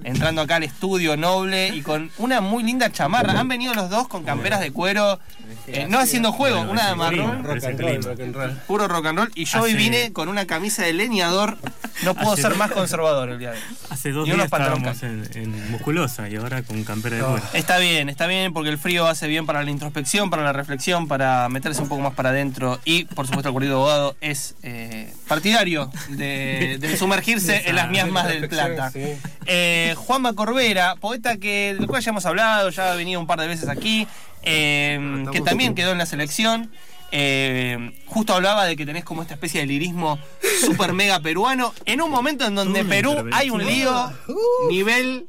Entrando 0.03 0.41
acá 0.41 0.57
al 0.57 0.63
estudio 0.63 1.15
noble 1.17 1.69
y 1.69 1.81
con 1.81 2.11
una 2.17 2.41
muy 2.41 2.63
linda 2.63 2.91
chamarra. 2.91 3.39
Han 3.39 3.47
venido 3.47 3.73
los 3.73 3.89
dos 3.89 4.07
con 4.07 4.23
camperas 4.23 4.59
de 4.59 4.71
cuero, 4.71 5.19
eh, 5.67 5.87
no 5.89 5.99
haciendo 5.99 6.31
juego, 6.31 6.57
Bueno, 6.65 6.71
una 6.71 6.81
es 6.81 6.87
de 6.87 6.91
el 6.91 6.97
marrón, 6.97 7.43
clima, 7.43 7.55
es 7.55 7.63
el 7.63 7.75
clima. 8.31 8.63
puro 8.67 8.87
rock 8.87 9.05
and 9.07 9.19
roll. 9.19 9.31
Y 9.35 9.45
yo 9.45 9.61
hoy 9.61 9.73
vine 9.73 10.11
con 10.13 10.29
una 10.29 10.45
camisa 10.45 10.83
de 10.83 10.93
leñador. 10.93 11.57
No 12.03 12.15
puedo 12.15 12.33
Hace 12.33 12.41
ser 12.41 12.55
más 12.55 12.71
conservador 12.71 13.29
el 13.29 13.39
día 13.39 13.51
de 13.51 13.57
hoy. 13.57 13.63
Hace 13.89 14.11
dos 14.11 14.25
días 14.25 14.39
estábamos 14.39 15.03
en, 15.03 15.29
en 15.35 15.71
musculosa 15.71 16.27
y 16.27 16.35
ahora 16.35 16.63
con 16.63 16.83
campera 16.83 17.15
de 17.17 17.21
cuero. 17.23 17.43
Está 17.53 17.77
bien, 17.77 18.09
está 18.09 18.27
bien 18.27 18.51
porque 18.51 18.69
el 18.69 18.77
frío 18.77 19.07
hace 19.07 19.27
bien 19.27 19.45
para 19.45 19.63
la 19.63 19.69
introspección, 19.71 20.29
para 20.29 20.43
la 20.43 20.53
reflexión, 20.53 21.07
para 21.07 21.47
meterse 21.49 21.81
un 21.81 21.89
poco 21.89 22.01
más 22.01 22.13
para 22.13 22.29
adentro 22.29 22.79
y, 22.83 23.05
por 23.05 23.27
supuesto, 23.27 23.49
el 23.49 23.55
querido 23.55 23.75
abogado 23.75 24.15
es 24.21 24.55
eh, 24.63 25.13
partidario 25.27 25.89
de, 26.09 26.77
de 26.79 26.97
sumergirse 26.97 27.63
en 27.69 27.75
las 27.75 27.89
miasmas 27.89 28.27
del 28.27 28.49
Plata. 28.49 28.91
Eh, 29.45 29.93
Juanma 29.97 30.33
Corbera, 30.33 30.95
poeta 30.95 31.37
que 31.37 31.75
del 31.77 31.87
cual 31.87 32.01
ya 32.01 32.09
hemos 32.11 32.25
hablado, 32.25 32.69
ya 32.71 32.91
ha 32.91 32.95
venido 32.95 33.19
un 33.19 33.27
par 33.27 33.39
de 33.39 33.47
veces 33.47 33.69
aquí, 33.69 34.07
eh, 34.43 35.23
que 35.31 35.41
también 35.41 35.75
quedó 35.75 35.91
en 35.91 35.97
la 35.97 36.05
selección. 36.05 36.71
Eh, 37.15 37.91
justo 38.07 38.33
hablaba 38.33 38.65
de 38.65 38.75
que 38.75 38.87
tenés 38.87 39.03
como 39.03 39.21
esta 39.21 39.35
especie 39.35 39.61
de 39.61 39.67
lirismo 39.67 40.17
super 40.65 40.93
mega 40.93 41.19
peruano. 41.19 41.73
En 41.85 42.01
un 42.01 42.09
momento 42.09 42.45
en 42.45 42.55
donde 42.55 42.83
Perú 42.83 43.15
hay 43.31 43.49
un 43.51 43.63
lío 43.63 44.11
nivel 44.69 45.27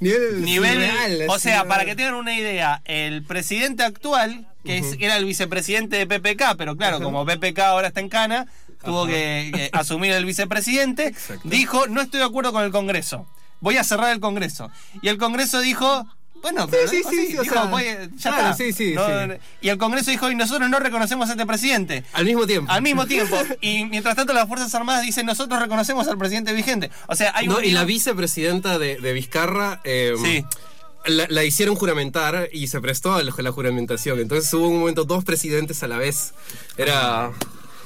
Nivel, 0.00 1.26
o 1.28 1.38
sea 1.38 1.64
para 1.64 1.84
que 1.84 1.94
tengan 1.94 2.14
una 2.14 2.34
idea 2.36 2.82
el 2.84 3.22
presidente 3.22 3.84
actual 3.84 4.46
que 4.64 4.78
es- 4.78 4.96
era 4.98 5.16
el 5.16 5.24
vicepresidente 5.24 6.04
de 6.04 6.06
PPK 6.06 6.56
pero 6.58 6.76
claro 6.76 7.00
como 7.00 7.24
PPK 7.24 7.58
ahora 7.60 7.88
está 7.88 8.00
en 8.00 8.08
cana 8.08 8.46
tuvo 8.84 9.06
que, 9.06 9.50
que 9.54 9.70
asumir 9.72 10.10
el 10.12 10.24
vicepresidente 10.24 11.14
dijo 11.44 11.86
no 11.86 12.00
estoy 12.00 12.18
de 12.20 12.26
acuerdo 12.26 12.52
con 12.52 12.64
el 12.64 12.72
Congreso. 12.72 13.26
Voy 13.60 13.76
a 13.76 13.84
cerrar 13.84 14.10
el 14.10 14.20
Congreso 14.20 14.70
y 15.02 15.08
el 15.08 15.18
Congreso 15.18 15.60
dijo 15.60 16.06
Bueno, 16.42 16.66
pero 16.68 16.88
sí, 16.88 17.02
sí, 17.08 17.26
sí, 17.28 17.36
o 17.38 17.42
dijo, 17.42 17.54
sea, 17.54 17.64
voy, 17.64 17.84
ya 17.84 18.30
claro, 18.30 18.50
está. 18.50 18.54
sí, 18.54 18.72
sí, 18.72 18.94
No, 18.94 19.06
sí. 19.06 19.12
no, 19.28 19.34
Y 19.60 19.68
el 19.68 19.76
Congreso 19.78 20.10
dijo, 20.10 20.30
y 20.30 20.34
nosotros 20.34 20.70
no 20.70 20.78
reconocemos 20.78 21.28
a 21.28 21.32
este 21.32 21.44
presidente. 21.46 22.02
Al 22.12 22.24
mismo 22.24 22.46
tiempo. 22.46 22.72
Al 22.72 22.82
mismo 22.82 23.06
tiempo. 23.06 23.36
Y 23.60 23.84
mientras 23.84 24.16
tanto 24.16 24.32
las 24.32 24.48
Fuerzas 24.48 24.74
Armadas 24.74 25.02
dicen, 25.02 25.26
nosotros 25.26 25.60
reconocemos 25.60 26.08
al 26.08 26.16
presidente 26.18 26.52
vigente. 26.52 26.90
O 27.08 27.14
sea, 27.14 27.32
hay 27.36 27.48
un... 27.48 27.54
No, 27.54 27.60
y 27.60 27.70
la 27.72 27.84
vicepresidenta 27.84 28.78
de, 28.78 28.96
de 28.98 29.12
Vizcarra 29.12 29.80
eh, 29.84 30.14
Sí. 30.22 30.44
la, 31.06 31.26
la 31.28 31.44
hicieron 31.44 31.74
juramentar 31.76 32.48
y 32.52 32.68
se 32.68 32.80
prestó 32.80 33.14
a 33.14 33.22
la, 33.22 33.32
la 33.36 33.52
juramentación. 33.52 34.18
Entonces 34.18 34.52
hubo 34.54 34.68
un 34.68 34.80
momento 34.80 35.04
dos 35.04 35.24
presidentes 35.24 35.82
a 35.82 35.88
la 35.88 35.98
vez. 35.98 36.32
Era 36.78 37.30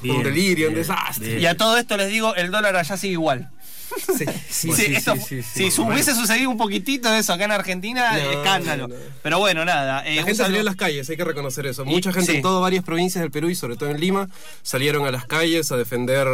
Bien, 0.03 0.17
un 0.17 0.23
delirio, 0.23 0.69
un 0.69 0.75
desastre. 0.75 1.27
bien. 1.27 1.41
Y 1.41 1.47
a 1.47 1.57
todo 1.57 1.77
esto 1.79 1.97
les 1.97 2.09
digo, 2.09 2.35
el 2.37 2.51
dólar 2.51 2.77
allá 2.77 2.97
sigue 2.97 3.15
igual. 3.15 3.51
Sí, 4.17 4.25
sí, 4.51 4.73
Sí, 4.73 4.73
sí, 4.73 4.95
esto- 4.95 5.15
su- 5.71 5.83
hubiese 5.85 6.15
sucedido 6.15 6.51
un 6.51 6.57
poquito 6.59 7.11
de 7.11 7.19
eso 7.19 7.33
acá 7.33 7.45
en 7.45 7.53
Argentina, 7.53 8.13
No, 8.13 8.31
escándalo. 8.33 8.89
no. 8.89 8.95
Pero 9.23 9.39
bueno, 9.39 9.65
nada. 9.65 10.07
eh, 10.07 10.17
La 10.17 10.23
gente 10.25 10.43
salió 10.43 10.61
a 10.61 10.65
las 10.65 10.77
calles, 10.77 11.09
hay 11.11 11.17
que 11.17 11.25
reconocer 11.25 11.67
eso. 11.67 11.85
Mucha 11.85 12.13
gente 12.13 12.37
en 12.37 12.43
todas 12.43 12.61
varias 12.61 12.85
provincias 12.85 13.23
del 13.23 13.31
Perú 13.31 13.49
y 13.51 13.55
sobre 13.55 13.77
todo 13.77 13.91
en 13.91 14.01
Lima 14.01 14.29
salieron 14.63 15.07
a 15.07 15.11
las 15.11 15.27
calles 15.27 15.71
a 15.73 15.77
defender 15.77 16.27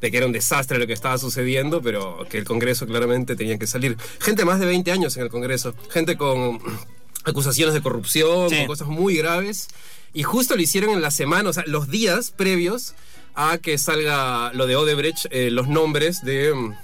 de 0.00 0.10
que 0.10 0.16
era 0.16 0.26
un 0.26 0.32
desastre 0.32 0.78
lo 0.78 0.86
que 0.86 0.92
estaba 0.94 1.18
sucediendo, 1.18 1.82
pero 1.82 2.26
que 2.30 2.38
el 2.38 2.44
Congreso 2.44 2.86
claramente 2.86 3.36
tenía 3.36 3.58
que 3.58 3.66
salir. 3.66 3.96
Gente 4.20 4.44
más 4.44 4.58
de 4.58 4.66
20 4.66 4.90
años 4.92 5.16
en 5.16 5.24
el 5.24 5.28
Congreso, 5.28 5.74
gente 5.90 6.16
con 6.16 6.58
acusaciones 7.24 7.74
de 7.74 7.82
corrupción, 7.82 8.48
con 8.50 8.66
cosas 8.66 8.88
muy 8.88 9.16
graves. 9.16 9.68
Y 10.12 10.22
justo 10.24 10.56
lo 10.56 10.62
hicieron 10.62 10.90
en 10.90 11.02
la 11.02 11.10
semana, 11.10 11.50
o 11.50 11.52
sea, 11.52 11.62
los 11.66 11.88
días 11.88 12.32
previos 12.34 12.94
a 13.40 13.58
que 13.58 13.78
salga 13.78 14.52
lo 14.52 14.66
de 14.66 14.76
Odebrecht, 14.76 15.26
eh, 15.30 15.50
los 15.50 15.68
nombres 15.68 16.22
de 16.24 16.52
mm, 16.54 16.74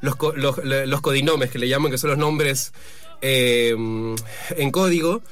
los, 0.00 0.16
los, 0.36 0.64
los 0.64 1.00
codinomes 1.00 1.50
que 1.50 1.58
le 1.58 1.68
llaman, 1.68 1.90
que 1.90 1.98
son 1.98 2.10
los 2.10 2.18
nombres 2.18 2.72
eh, 3.22 3.74
mm, 3.76 4.14
en 4.56 4.70
código, 4.70 5.22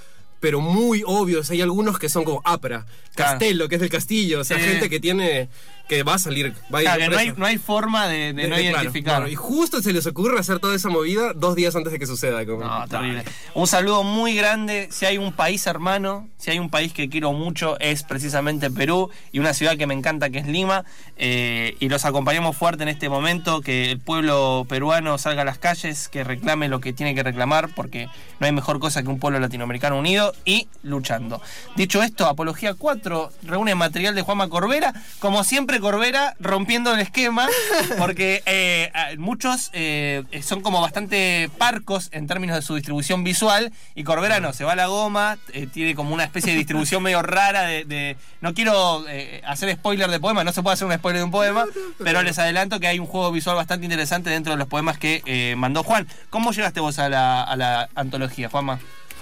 pero 0.41 0.61
muy 0.61 1.03
obvios. 1.07 1.51
Hay 1.51 1.61
algunos 1.63 1.99
que 1.99 2.09
son 2.09 2.25
como 2.25 2.43
APRA. 2.45 2.87
Castelo, 3.15 3.69
que 3.69 3.77
es 3.77 3.81
del 3.81 3.91
castillo, 3.91 4.41
o 4.41 4.45
sea, 4.45 4.59
Sí. 4.59 4.65
gente 4.65 4.91
que 4.91 5.01
tiene, 5.01 5.49
que 5.89 6.03
va 6.03 6.15
a 6.15 6.19
salir, 6.19 6.55
va 6.75 6.79
a 6.79 6.83
ir 6.83 6.87
Claro, 6.89 7.01
que 7.01 7.09
no 7.11 7.19
hay, 7.19 7.33
no 7.37 7.47
hay 7.47 7.59
forma 7.59 8.09
de, 8.09 8.33
de 8.33 8.49
no 8.49 8.59
identificar. 8.59 9.17
claro. 9.17 9.29
Y 9.29 9.35
justo 9.35 9.83
se 9.83 9.93
les 9.93 10.07
ocurre 10.07 10.39
hacer 10.41 10.59
toda 10.59 10.75
esa 10.75 10.89
movida 10.89 11.33
dos 11.35 11.55
días 11.57 11.77
antes 11.77 11.93
de 11.93 11.99
que 11.99 12.07
suceda. 12.07 12.45
como- 12.47 12.65
No, 12.65 12.89
terrible. 12.89 13.23
Un 13.55 13.67
saludo 13.67 14.03
muy 14.03 14.35
grande. 14.35 14.89
Si 14.91 15.05
hay 15.05 15.19
un 15.19 15.33
país 15.33 15.67
hermano, 15.67 16.29
si 16.39 16.51
hay 16.51 16.59
un 16.59 16.71
país 16.71 16.93
que 16.95 17.09
quiero 17.11 17.33
mucho, 17.33 17.79
es 17.81 18.03
precisamente 18.03 18.71
Perú 18.71 19.11
y 19.33 19.41
una 19.41 19.53
ciudad 19.53 19.77
que 19.77 19.87
me 19.87 19.95
encanta 19.95 20.31
que 20.31 20.39
es 20.39 20.47
Lima. 20.47 20.85
Eh, 21.17 21.77
y 21.81 21.89
los 21.91 22.05
acompañamos 22.05 22.57
fuerte 22.57 22.83
en 22.83 22.89
este 22.89 23.09
momento, 23.09 23.61
que 23.61 23.91
el 23.93 24.01
pueblo 24.01 24.67
peruano 24.69 25.19
salga 25.19 25.43
a 25.43 25.45
las 25.45 25.59
calles, 25.59 26.09
que 26.09 26.25
reclame 26.25 26.69
lo 26.69 26.81
que 26.81 26.93
tiene 26.93 27.15
que 27.15 27.23
reclamar, 27.23 27.69
porque 27.75 28.09
no 28.41 28.47
hay 28.47 28.53
mejor 28.53 28.79
cosa 28.81 29.03
que 29.03 29.09
un 29.09 29.19
pueblo 29.21 29.39
latinoamericano 29.39 29.99
unido 29.99 30.33
y 30.45 30.67
luchando. 30.83 31.41
Dicho 31.77 32.03
esto, 32.03 32.27
Apología 32.27 32.75
4 32.75 33.31
reúne 33.43 33.75
material 33.75 34.15
de 34.15 34.23
Juanma 34.23 34.49
Corbera, 34.49 34.93
como 35.21 35.45
siempre 35.45 35.74
Corbera 35.81 36.35
rompiendo 36.41 36.93
el 36.95 37.01
esquema, 37.01 37.49
porque 37.99 38.43
eh, 38.47 38.91
muchos 39.19 39.71
eh, 39.73 40.23
son 40.43 40.61
como 40.63 40.81
bastante 40.81 41.51
parcos 41.59 42.09
en 42.13 42.27
términos 42.27 42.57
de 42.57 42.63
su 42.63 42.75
distribución 42.75 43.25
visual, 43.25 43.73
y 43.95 44.05
Corbera 44.05 44.41
no, 44.41 44.53
se 44.53 44.65
va 44.65 44.73
a 44.73 44.77
la 44.77 44.87
goma, 44.87 45.39
eh, 45.53 45.67
tiene 45.73 45.95
como 45.95 46.15
una 46.15 46.25
especie 46.25 46.53
de 46.53 46.59
distribución 46.59 47.03
medio 47.03 47.23
rara 47.23 47.63
de... 47.63 47.85
de- 47.85 48.17
no 48.41 48.53
quiero 48.53 49.05
eh, 49.09 49.41
hacer 49.47 49.73
spoiler 49.75 50.11
de 50.11 50.21
poema, 50.21 50.45
no 50.45 50.53
se 50.53 50.63
puede 50.63 50.75
hacer 50.75 50.87
un 50.87 50.93
spoiler 50.95 51.21
de 51.21 51.25
un 51.25 51.31
poema, 51.31 51.65
pero 51.99 52.23
les 52.23 52.39
adelanto 52.39 52.79
que 52.79 52.87
hay 52.89 52.99
un 52.99 53.07
juego 53.07 53.33
visual 53.33 53.57
bastante 53.57 53.87
interesante 53.87 54.29
dentro 54.29 54.53
de 54.53 54.59
los 54.59 54.69
poemas 54.69 54.99
que 54.99 55.23
eh, 55.25 55.55
mandó 55.57 55.83
Juan. 55.83 56.07
¿Cómo 56.29 56.53
llegaste 56.53 56.81
vos 56.81 56.99
a 56.99 57.09
la, 57.09 57.43
a 57.43 57.57
la 57.57 57.89
antología, 57.95 58.51
Juanma? 58.51 58.81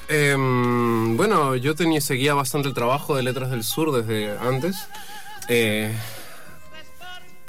Em, 0.09 1.17
bueno, 1.17 1.55
yo 1.57 1.75
tenía, 1.75 2.01
seguía 2.01 2.35
bastante 2.35 2.69
el 2.69 2.75
trabajo 2.75 3.17
de 3.17 3.23
Letras 3.23 3.51
del 3.51 3.63
Sur 3.65 3.93
desde 3.93 4.37
antes. 4.39 4.89
Eh, 5.49 5.95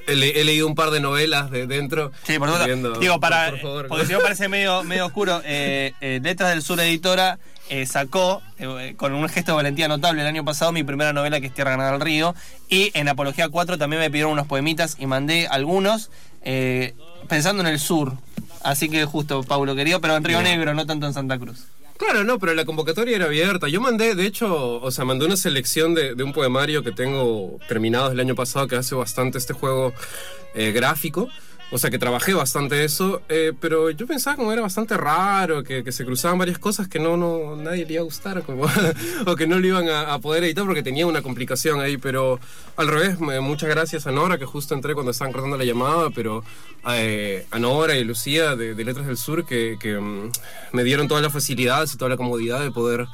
he, 0.08 0.16
le- 0.16 0.40
he 0.40 0.44
leído 0.44 0.68
un 0.68 0.76
par 0.76 0.90
de 0.92 1.00
novelas 1.00 1.50
de 1.52 1.68
dentro. 1.68 2.12
Sí, 2.24 2.38
por 2.40 2.50
supuesto. 2.50 3.00
Digo, 3.00 3.20
para. 3.20 3.50
por 3.52 3.60
favor. 3.60 3.88
porque 3.88 4.06
si 4.06 4.14
no 4.14 4.20
parece 4.20 4.48
medio, 4.50 4.84
medio 4.86 5.06
oscuro. 5.06 5.42
eh, 5.46 5.94
eh, 6.02 6.20
Letras 6.24 6.50
del 6.52 6.62
Sur 6.62 6.80
Editora 6.80 7.40
eh, 7.70 7.86
sacó, 7.86 8.42
eh, 8.60 8.94
con 8.98 9.14
un 9.14 9.28
gesto 9.30 9.52
de 9.52 9.56
valentía 9.56 9.88
notable, 9.88 10.22
el 10.22 10.28
año 10.28 10.44
pasado 10.46 10.72
mi 10.72 10.84
primera 10.84 11.14
novela 11.14 11.40
que 11.40 11.48
es 11.48 11.54
Tierra 11.54 11.72
Ganada 11.72 11.92
del 11.94 12.02
Río. 12.02 12.36
Y 12.70 12.92
en 12.94 13.08
Apología 13.08 13.50
4 13.50 13.78
también 13.78 14.02
me 14.02 14.10
pidieron 14.10 14.32
unos 14.34 14.48
poemitas 14.48 14.96
y 15.00 15.06
mandé 15.06 15.48
algunos 15.48 16.10
eh, 16.44 16.94
pensando 17.30 17.62
en 17.62 17.68
el 17.68 17.80
sur. 17.80 18.14
Así 18.64 18.90
que 18.90 19.06
justo, 19.06 19.44
Paulo 19.44 19.76
querido, 19.76 20.00
pero 20.02 20.16
en 20.16 20.24
Río 20.24 20.42
Negro, 20.42 20.74
no 20.74 20.86
tanto 20.86 21.06
en 21.08 21.14
Santa 21.14 21.38
Cruz. 21.38 21.66
Claro, 21.98 22.24
no, 22.24 22.40
pero 22.40 22.54
la 22.54 22.66
convocatoria 22.66 23.16
era 23.16 23.26
abierta. 23.26 23.68
Yo 23.68 23.80
mandé, 23.80 24.16
de 24.16 24.26
hecho, 24.26 24.82
o 24.82 24.92
sea, 24.92 25.06
mandé 25.06 25.26
una 25.26 25.38
selección 25.38 25.94
de, 25.94 26.16
de 26.16 26.24
un 26.24 26.34
poemario 26.34 26.84
que 26.84 26.92
tengo 26.92 27.60
terminado 27.68 28.12
el 28.12 28.20
año 28.20 28.36
pasado, 28.36 28.68
que 28.68 28.76
hace 28.76 28.96
bastante 28.96 29.38
este 29.38 29.54
juego 29.54 29.94
eh, 30.56 30.72
gráfico. 30.72 31.30
O 31.74 31.80
sea, 31.80 31.90
que 31.90 31.98
trabajé 31.98 32.36
bastante 32.36 32.84
eso, 32.84 33.24
eh, 33.30 33.52
pero 33.60 33.90
yo 33.90 34.06
pensaba 34.06 34.36
como 34.36 34.54
era 34.54 34.62
bastante 34.62 34.96
raro, 34.96 35.64
que, 35.64 35.92
se 35.92 36.06
cruzaban 36.06 36.38
varias 36.38 36.60
cosas 36.60 36.88
que 36.88 37.00
no, 37.00 37.18
no 37.18 37.56
nadie 37.56 37.84
le 37.88 37.94
iba 37.94 38.02
a 38.02 38.06
gustar, 38.06 38.44
como, 38.44 38.66
o 39.26 39.36
que 39.36 39.48
no 39.48 39.58
lo 39.58 39.66
iban 39.66 39.90
a, 39.90 40.20
poder 40.20 40.44
editar 40.44 40.66
porque 40.66 40.84
tenía 40.84 41.08
una 41.08 41.24
complicación 41.24 41.82
ahí, 41.82 41.98
pero 41.98 42.40
al 42.78 42.88
revés, 42.90 43.20
muchas 43.20 43.70
gracias 43.70 44.06
a 44.06 44.12
Nora, 44.12 44.38
que 44.38 44.46
justo 44.46 44.76
entré 44.76 44.94
cuando 44.94 45.10
estaban 45.10 45.34
cortando 45.34 45.58
la 45.58 45.66
llamada, 45.66 46.12
pero 46.12 46.44
eh, 46.92 47.48
a 47.50 47.58
Nora 47.58 47.96
y 47.96 48.04
Lucía 48.04 48.56
de, 48.56 48.76
Letras 48.76 49.08
del 49.08 49.18
Sur, 49.18 49.44
que, 49.44 49.78
que, 49.80 49.98
mm, 49.98 50.30
me 50.74 50.84
dieron 50.84 51.08
todas 51.08 51.24
las 51.24 51.34
facilidades 51.34 51.92
y 51.96 51.98
toda 51.98 52.10
la 52.10 52.18
comodidad 52.18 52.62
de 52.62 52.70
poder 52.70 53.08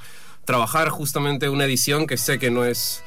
trabajar 0.43 0.89
justamente 0.89 1.47
una 1.47 1.63
edición 1.63 2.07
que 2.07 2.17
sé 2.17 2.39
que 2.39 2.51
no 2.51 2.65
es... 2.65 3.03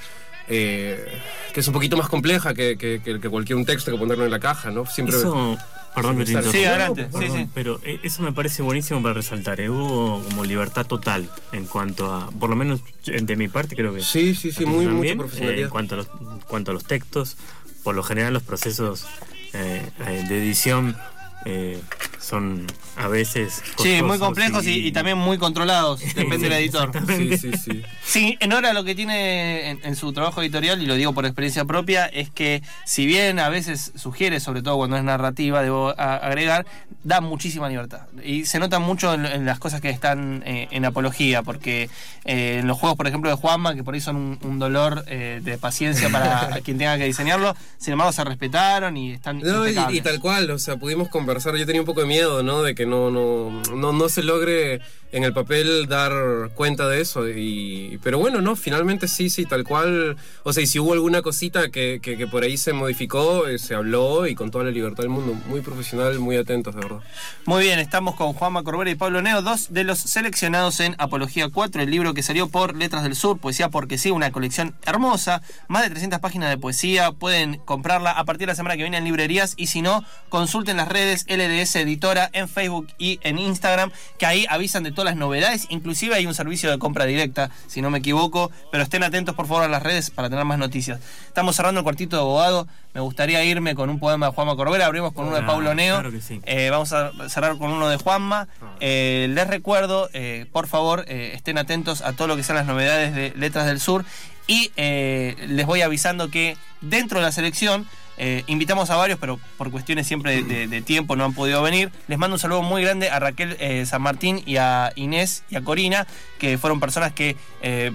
eh, 0.48 1.04
que 1.52 1.60
es 1.60 1.66
un 1.66 1.72
poquito 1.74 1.96
más 1.96 2.08
compleja 2.08 2.54
que, 2.54 2.76
que, 2.76 3.00
que- 3.02 3.18
cualquier 3.28 3.56
un 3.56 3.64
texto 3.64 3.90
que 3.92 3.98
ponerlo 3.98 4.24
en 4.24 4.30
la 4.30 4.40
caja, 4.40 4.70
¿no? 4.70 4.86
Siempre... 4.86 5.16
Eso, 5.16 5.56
perdón 5.94 6.18
te 6.18 6.26
Sí. 6.26 6.36
Sí, 6.50 6.64
adelante. 6.64 7.04
Sí, 7.04 7.18
Perdón, 7.18 7.36
sí. 7.38 7.48
Pero 7.54 7.80
eh, 7.84 8.00
eso 8.02 8.22
me 8.22 8.32
parece 8.32 8.62
buenísimo 8.62 9.02
para 9.02 9.14
resaltar. 9.14 9.60
eh. 9.60 9.68
Hubo 9.68 10.22
como 10.24 10.44
libertad 10.44 10.86
total 10.86 11.28
en 11.52 11.66
cuanto 11.66 12.12
a, 12.12 12.30
por 12.30 12.48
lo 12.50 12.56
menos 12.56 12.80
de 13.04 13.36
mi 13.36 13.48
parte 13.48 13.76
creo 13.76 13.94
que 13.94 14.00
Sí, 14.02 14.34
sí, 14.34 14.52
sí, 14.52 14.64
muy, 14.64 14.78
mucha 14.86 14.90
también, 14.90 15.18
profesionalidad. 15.18 15.60
eh, 15.60 15.64
en 15.64 15.70
cuanto 15.70 15.94
a, 15.94 15.98
los, 15.98 16.06
en 16.20 16.40
cuanto 16.48 16.70
a 16.70 16.74
los 16.74 16.84
textos, 16.84 17.36
por 17.82 17.94
lo 17.94 18.02
general 18.02 18.32
los 18.32 18.42
procesos 18.42 19.04
eh, 19.52 19.82
eh, 20.06 20.24
de 20.28 20.38
edición 20.38 20.96
eh, 21.44 21.80
son 22.20 22.66
a 22.96 23.08
veces 23.08 23.62
Sí, 23.82 24.00
muy 24.02 24.18
complejos 24.18 24.64
y, 24.66 24.86
y 24.86 24.92
también 24.92 25.18
muy 25.18 25.38
controlados, 25.38 26.00
depende 26.14 26.48
del 26.48 26.52
editor. 26.52 26.90
Sí, 27.16 27.36
sí, 27.36 27.52
sí. 27.56 27.82
Sí, 28.04 28.38
Nora 28.46 28.72
lo 28.72 28.84
que 28.84 28.94
tiene 28.94 29.70
en, 29.70 29.80
en 29.82 29.96
su 29.96 30.12
trabajo 30.12 30.42
editorial, 30.42 30.80
y 30.82 30.86
lo 30.86 30.94
digo 30.94 31.12
por 31.14 31.24
experiencia 31.26 31.64
propia, 31.64 32.06
es 32.06 32.30
que 32.30 32.62
si 32.84 33.06
bien 33.06 33.38
a 33.38 33.48
veces 33.48 33.92
sugiere, 33.96 34.40
sobre 34.40 34.62
todo 34.62 34.76
cuando 34.76 34.96
es 34.96 35.04
narrativa, 35.04 35.62
debo 35.62 35.88
a- 35.98 36.16
agregar, 36.16 36.66
da 37.02 37.20
muchísima 37.20 37.68
libertad. 37.68 38.02
Y 38.22 38.44
se 38.44 38.58
nota 38.60 38.78
mucho 38.78 39.14
en, 39.14 39.26
en 39.26 39.44
las 39.44 39.58
cosas 39.58 39.80
que 39.80 39.90
están 39.90 40.42
eh, 40.46 40.68
en 40.70 40.84
apología, 40.84 41.42
porque 41.42 41.88
eh, 42.24 42.58
en 42.60 42.66
los 42.68 42.78
juegos, 42.78 42.96
por 42.96 43.06
ejemplo, 43.08 43.30
de 43.30 43.36
Juanma, 43.36 43.74
que 43.74 43.82
por 43.82 43.94
ahí 43.94 44.00
son 44.00 44.16
un, 44.16 44.38
un 44.42 44.58
dolor 44.58 45.04
eh, 45.08 45.40
de 45.42 45.58
paciencia 45.58 46.08
para 46.10 46.60
quien 46.64 46.78
tenga 46.78 46.96
que 46.98 47.04
diseñarlo, 47.04 47.56
sin 47.78 47.92
embargo 47.94 48.12
se 48.12 48.22
respetaron 48.22 48.96
y 48.96 49.12
están 49.12 49.40
No, 49.40 49.66
y, 49.66 50.00
tal 50.02 50.20
cual, 50.20 50.50
o 50.50 50.58
sea, 50.58 50.76
pudimos 50.76 51.08
conversar. 51.32 51.56
Yo 51.56 51.66
tenía 51.66 51.80
un 51.80 51.86
poco 51.86 52.02
de 52.02 52.06
miedo, 52.06 52.42
¿no? 52.42 52.62
De 52.62 52.74
que 52.74 52.84
no, 52.84 53.10
no, 53.10 53.62
no, 53.74 53.92
no 53.92 54.08
se 54.08 54.22
logre 54.22 54.80
en 55.12 55.24
el 55.24 55.32
papel 55.32 55.86
dar 55.86 56.50
cuenta 56.54 56.88
de 56.88 57.00
eso. 57.00 57.28
Y, 57.28 57.98
pero 58.02 58.18
bueno, 58.18 58.40
no, 58.40 58.56
finalmente 58.56 59.08
sí, 59.08 59.30
sí, 59.30 59.44
tal 59.44 59.64
cual. 59.64 60.16
O 60.42 60.52
sea, 60.52 60.62
y 60.62 60.66
si 60.66 60.78
hubo 60.78 60.94
alguna 60.94 61.22
cosita 61.22 61.70
que, 61.70 62.00
que, 62.02 62.16
que 62.16 62.26
por 62.26 62.42
ahí 62.42 62.56
se 62.56 62.72
modificó, 62.72 63.46
eh, 63.46 63.58
se 63.58 63.74
habló 63.74 64.26
y 64.26 64.34
con 64.34 64.50
toda 64.50 64.64
la 64.64 64.70
libertad 64.70 65.04
del 65.04 65.10
mundo. 65.10 65.34
Muy 65.46 65.60
profesional, 65.60 66.18
muy 66.18 66.36
atentos, 66.36 66.74
de 66.74 66.80
verdad. 66.80 67.00
Muy 67.44 67.64
bien, 67.64 67.78
estamos 67.78 68.14
con 68.14 68.32
Juanma 68.32 68.62
Corbera 68.62 68.90
y 68.90 68.94
Pablo 68.94 69.20
Neo, 69.20 69.42
dos 69.42 69.72
de 69.72 69.84
los 69.84 69.98
seleccionados 69.98 70.80
en 70.80 70.94
Apología 70.98 71.48
4, 71.48 71.82
el 71.82 71.90
libro 71.90 72.14
que 72.14 72.22
salió 72.22 72.48
por 72.48 72.74
Letras 72.74 73.02
del 73.02 73.14
Sur, 73.14 73.38
Poesía 73.38 73.68
porque 73.68 73.98
sí, 73.98 74.10
una 74.10 74.32
colección 74.32 74.74
hermosa, 74.86 75.42
más 75.68 75.82
de 75.82 75.90
300 75.90 76.20
páginas 76.20 76.50
de 76.50 76.58
poesía, 76.58 77.12
pueden 77.12 77.58
comprarla 77.58 78.12
a 78.12 78.24
partir 78.24 78.46
de 78.46 78.52
la 78.52 78.54
semana 78.54 78.76
que 78.76 78.82
viene 78.82 78.96
en 78.96 79.04
librerías 79.04 79.54
y 79.56 79.66
si 79.66 79.82
no, 79.82 80.04
consulten 80.28 80.76
las 80.76 80.88
redes 80.88 81.26
LDS 81.28 81.76
Editora 81.76 82.30
en 82.32 82.48
Facebook 82.48 82.88
y 82.98 83.20
en 83.22 83.38
Instagram, 83.38 83.92
que 84.18 84.26
ahí 84.26 84.46
avisan 84.48 84.82
de 84.82 84.92
todas 85.02 85.14
las 85.16 85.18
novedades, 85.18 85.66
inclusive 85.70 86.14
hay 86.14 86.26
un 86.26 86.34
servicio 86.34 86.70
de 86.70 86.78
compra 86.78 87.06
directa, 87.06 87.50
si 87.66 87.82
no 87.82 87.90
me 87.90 87.98
equivoco, 87.98 88.52
pero 88.70 88.84
estén 88.84 89.02
atentos 89.02 89.34
por 89.34 89.48
favor 89.48 89.64
a 89.64 89.68
las 89.68 89.82
redes 89.82 90.10
para 90.10 90.30
tener 90.30 90.44
más 90.44 90.58
noticias. 90.60 91.00
Estamos 91.26 91.56
cerrando 91.56 91.80
el 91.80 91.82
cuartito 91.84 92.14
de 92.14 92.22
abogado, 92.22 92.68
me 92.94 93.00
gustaría 93.00 93.42
irme 93.44 93.74
con 93.74 93.90
un 93.90 93.98
poema 93.98 94.26
de 94.26 94.32
Juanma 94.32 94.54
Corbera, 94.54 94.86
abrimos 94.86 95.12
con 95.12 95.26
uno 95.26 95.34
de 95.34 95.42
Ah, 95.42 95.46
Pablo 95.46 95.74
Neo. 95.74 95.94
claro 95.96 96.12
que 96.12 96.20
sí. 96.20 96.40
Eh, 96.44 96.70
vamos 96.70 96.92
a 96.92 97.10
cerrar 97.28 97.58
con 97.58 97.72
uno 97.72 97.88
de 97.88 97.96
Juanma. 97.96 98.46
Eh, 98.78 99.26
les 99.30 99.46
recuerdo, 99.48 100.08
eh, 100.12 100.46
por 100.52 100.68
favor, 100.68 101.04
estén 101.08 101.58
atentos 101.58 102.00
a 102.02 102.12
todo 102.12 102.28
lo 102.28 102.36
que 102.36 102.44
sean 102.44 102.56
las 102.58 102.66
novedades 102.66 103.12
de 103.12 103.32
Letras 103.36 103.66
del 103.66 103.80
Sur. 103.80 104.04
Y 104.46 104.70
les 104.76 105.66
voy 105.66 105.82
avisando 105.82 106.28
que 106.28 106.56
dentro 106.80 107.18
de 107.18 107.24
la 107.24 107.32
selección 107.32 107.86
Eh, 108.18 108.44
invitamos 108.46 108.90
a 108.90 108.96
varios, 108.96 109.18
pero 109.18 109.40
por 109.58 109.70
cuestiones 109.70 110.06
siempre 110.06 110.42
de, 110.42 110.82
tiempo 110.82 111.16
no 111.16 111.24
han 111.24 111.34
podido 111.34 111.62
venir. 111.62 111.90
Les 112.08 112.18
mando 112.18 112.34
un 112.36 112.38
saludo 112.38 112.62
muy 112.62 112.82
grande 112.82 113.10
a 113.10 113.18
Raquel 113.18 113.56
eh, 113.58 113.84
San 113.86 114.02
Martín 114.02 114.42
y 114.46 114.56
a 114.58 114.92
Inés 114.96 115.44
y 115.50 115.56
a 115.56 115.62
Corina, 115.62 116.06
que 116.38 116.58
fueron 116.58 116.78
personas 116.78 117.12
que 117.12 117.36
eh, 117.62 117.92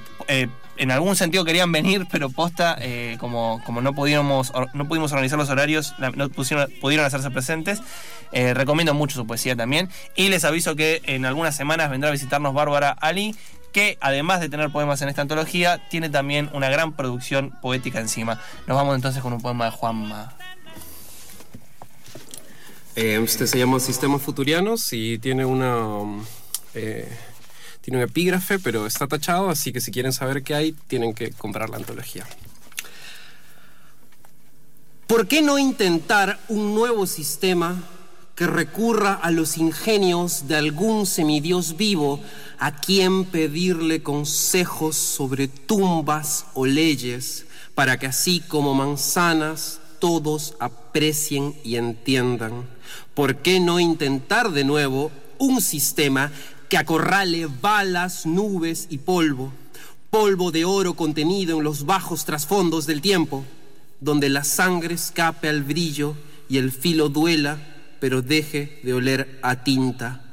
en 0.78 0.92
algún 0.92 1.16
sentido 1.16 1.46
querían 1.46 1.72
venir, 1.72 2.06
pero 2.12 2.30
posta, 2.30 2.78
como, 3.20 3.62
como 3.66 3.82
no, 3.82 3.94
podíamos, 3.94 4.52
or- 4.54 4.70
no 4.74 4.88
pudimos 4.88 5.12
organizar 5.12 5.40
los 5.40 5.50
horarios, 5.50 5.96
no 6.16 6.30
pudieron 6.30 7.06
hacerse 7.06 7.32
presentes. 7.32 7.82
Recomiendo 8.32 8.94
mucho 8.94 9.16
su 9.16 9.26
poesía 9.26 9.56
también. 9.56 9.90
Y 10.16 10.28
les 10.30 10.44
aviso 10.46 10.76
que 10.76 11.02
en 11.06 11.26
algunas 11.26 11.56
semanas 11.56 11.90
vendrá 11.90 12.10
a 12.10 12.12
visitarnos 12.12 12.54
Bárbara 12.54 12.92
Ali, 13.00 13.36
que 13.78 13.96
además 14.02 14.40
de 14.40 14.50
tener 14.50 14.72
poemas 14.72 15.04
en 15.04 15.10
esta 15.10 15.22
antología, 15.22 15.88
tiene 15.88 16.10
también 16.10 16.50
una 16.52 16.68
gran 16.68 16.94
producción 16.94 17.52
poética 17.62 18.00
encima. 18.00 18.42
Nos 18.66 18.76
vamos 18.76 18.96
entonces 18.96 19.22
con 19.22 19.34
un 19.34 19.40
poema 19.40 19.66
de 19.66 19.72
Juanma. 19.72 20.34
Eh, 22.96 23.22
este 23.24 23.46
se 23.46 23.60
llama 23.60 23.80
Sistemas 23.80 24.24
Futurianos 24.24 24.92
y 24.94 25.20
tiene 25.20 25.46
una. 25.46 26.24
eh, 26.74 27.08
tiene 27.82 28.00
un 28.00 28.04
epígrafe, 28.04 28.58
pero 28.58 28.88
está 28.88 29.06
tachado, 29.06 29.52
así 29.52 29.72
que 29.72 29.80
si 29.80 29.92
quieren 29.92 30.12
saber 30.12 30.42
qué 30.42 30.56
hay, 30.56 30.72
tienen 30.88 31.14
que 31.14 31.30
comprar 31.30 31.70
la 31.70 31.78
antología. 31.78 32.26
¿Por 35.06 35.28
qué 35.28 35.44
no 35.44 35.60
intentar 35.60 36.40
un 36.48 36.74
nuevo 36.74 37.06
sistema 37.06 37.84
que 38.38 38.46
recurra 38.48 39.16
a 39.16 39.32
los 39.32 39.58
ingenios 39.58 40.48
de 40.48 40.56
algún 40.56 41.08
semidios 41.08 41.76
vivo 41.76 42.22
a 42.60 42.80
quien 42.80 43.26
pedirle 43.26 44.04
consejos 44.04 44.96
sobre 44.96 45.48
tumbas 45.48 46.46
o 46.54 46.68
leyes 46.68 47.48
para 47.74 47.98
que 47.98 48.06
así 48.06 48.40
como 48.40 48.76
manzanas 48.76 49.80
todos 50.00 50.54
aprecien 50.60 51.56
y 51.64 51.78
entiendan? 51.78 52.70
¿Por 53.16 53.38
qué 53.38 53.60
no 53.60 53.80
intentar 53.80 54.52
de 54.52 54.64
nuevo 54.64 55.12
un 55.40 55.60
sistema 55.60 56.32
que 56.70 56.78
acorrale 56.78 57.48
balas, 57.48 58.28
nubes 58.28 58.86
y 58.92 59.00
polvo? 59.00 59.52
Polvo 60.12 60.52
de 60.52 60.64
oro 60.64 60.94
contenido 60.94 61.58
en 61.58 61.64
los 61.64 61.88
bajos 61.88 62.24
trasfondos 62.24 62.86
del 62.86 63.02
tiempo 63.02 63.44
donde 64.00 64.30
la 64.30 64.44
sangre 64.44 64.94
escape 64.94 65.50
al 65.50 65.64
brillo 65.64 66.16
y 66.50 66.58
el 66.58 66.72
filo 66.72 67.10
duela, 67.10 67.58
pero 68.00 68.22
deje 68.22 68.80
de 68.84 68.94
oler 68.94 69.40
a 69.42 69.64
tinta. 69.64 70.24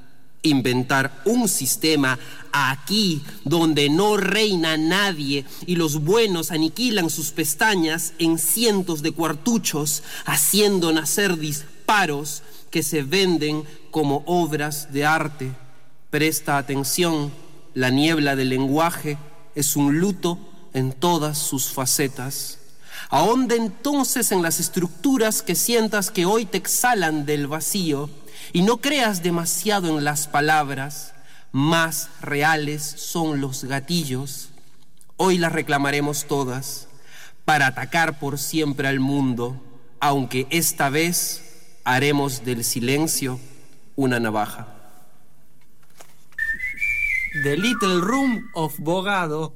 Inventar 0.43 1.23
un 1.25 1.49
sistema 1.49 2.19
aquí 2.53 3.23
donde 3.45 3.89
no 3.89 4.19
reina 4.19 4.77
nadie 4.77 5.45
y 5.67 5.77
los 5.77 6.03
buenos 6.03 6.51
aniquilan 6.51 7.09
sus 7.09 7.31
pestañas 7.31 8.13
en 8.19 8.39
cientos 8.39 9.01
de 9.01 9.13
cuartuchos, 9.13 10.03
haciendo 10.27 10.93
nacer 10.93 11.39
disparos 11.39 12.43
que 12.71 12.83
se 12.83 13.03
venden 13.03 13.65
como 13.91 14.23
obras 14.27 14.93
de 14.93 15.07
arte. 15.07 15.53
Presta 16.11 16.59
atención, 16.59 17.33
la 17.73 17.91
niebla 17.91 18.37
del 18.37 18.51
lenguaje 18.51 19.17
es 19.55 19.77
un 19.77 19.99
luto 19.99 20.39
en 20.75 20.93
todas 20.93 21.39
sus 21.39 21.69
facetas. 21.69 22.59
Ahonda 23.11 23.55
entonces 23.55 24.33
en 24.33 24.43
las 24.43 24.61
estructuras 24.61 25.43
que 25.43 25.55
sientas 25.55 26.11
que 26.11 26.27
hoy 26.27 26.47
te 26.47 26.59
exhalan 26.59 27.27
del 27.27 27.47
vacío 27.47 28.11
y 28.53 28.63
no 28.63 28.79
creas 28.79 29.23
demasiado 29.23 29.99
en 29.99 30.05
las 30.05 30.27
palabras, 30.27 31.15
más 31.53 32.09
reales 32.21 32.83
son 32.83 33.41
los 33.41 33.65
gatillos. 33.65 34.51
Hoy 35.17 35.39
las 35.39 35.53
reclamaremos 35.53 36.27
todas 36.27 36.89
para 37.45 37.67
atacar 37.69 38.19
por 38.19 38.39
siempre 38.39 38.89
al 38.89 39.01
mundo, 39.01 39.63
aunque 40.01 40.47
esta 40.51 40.89
vez 40.89 41.43
haremos 41.85 42.45
del 42.45 42.65
silencio 42.65 43.39
una 43.97 44.19
navaja. 44.19 44.69
The 47.43 47.57
Little 47.57 48.01
Room 48.01 48.51
of 48.55 48.79
Bogado 48.79 49.55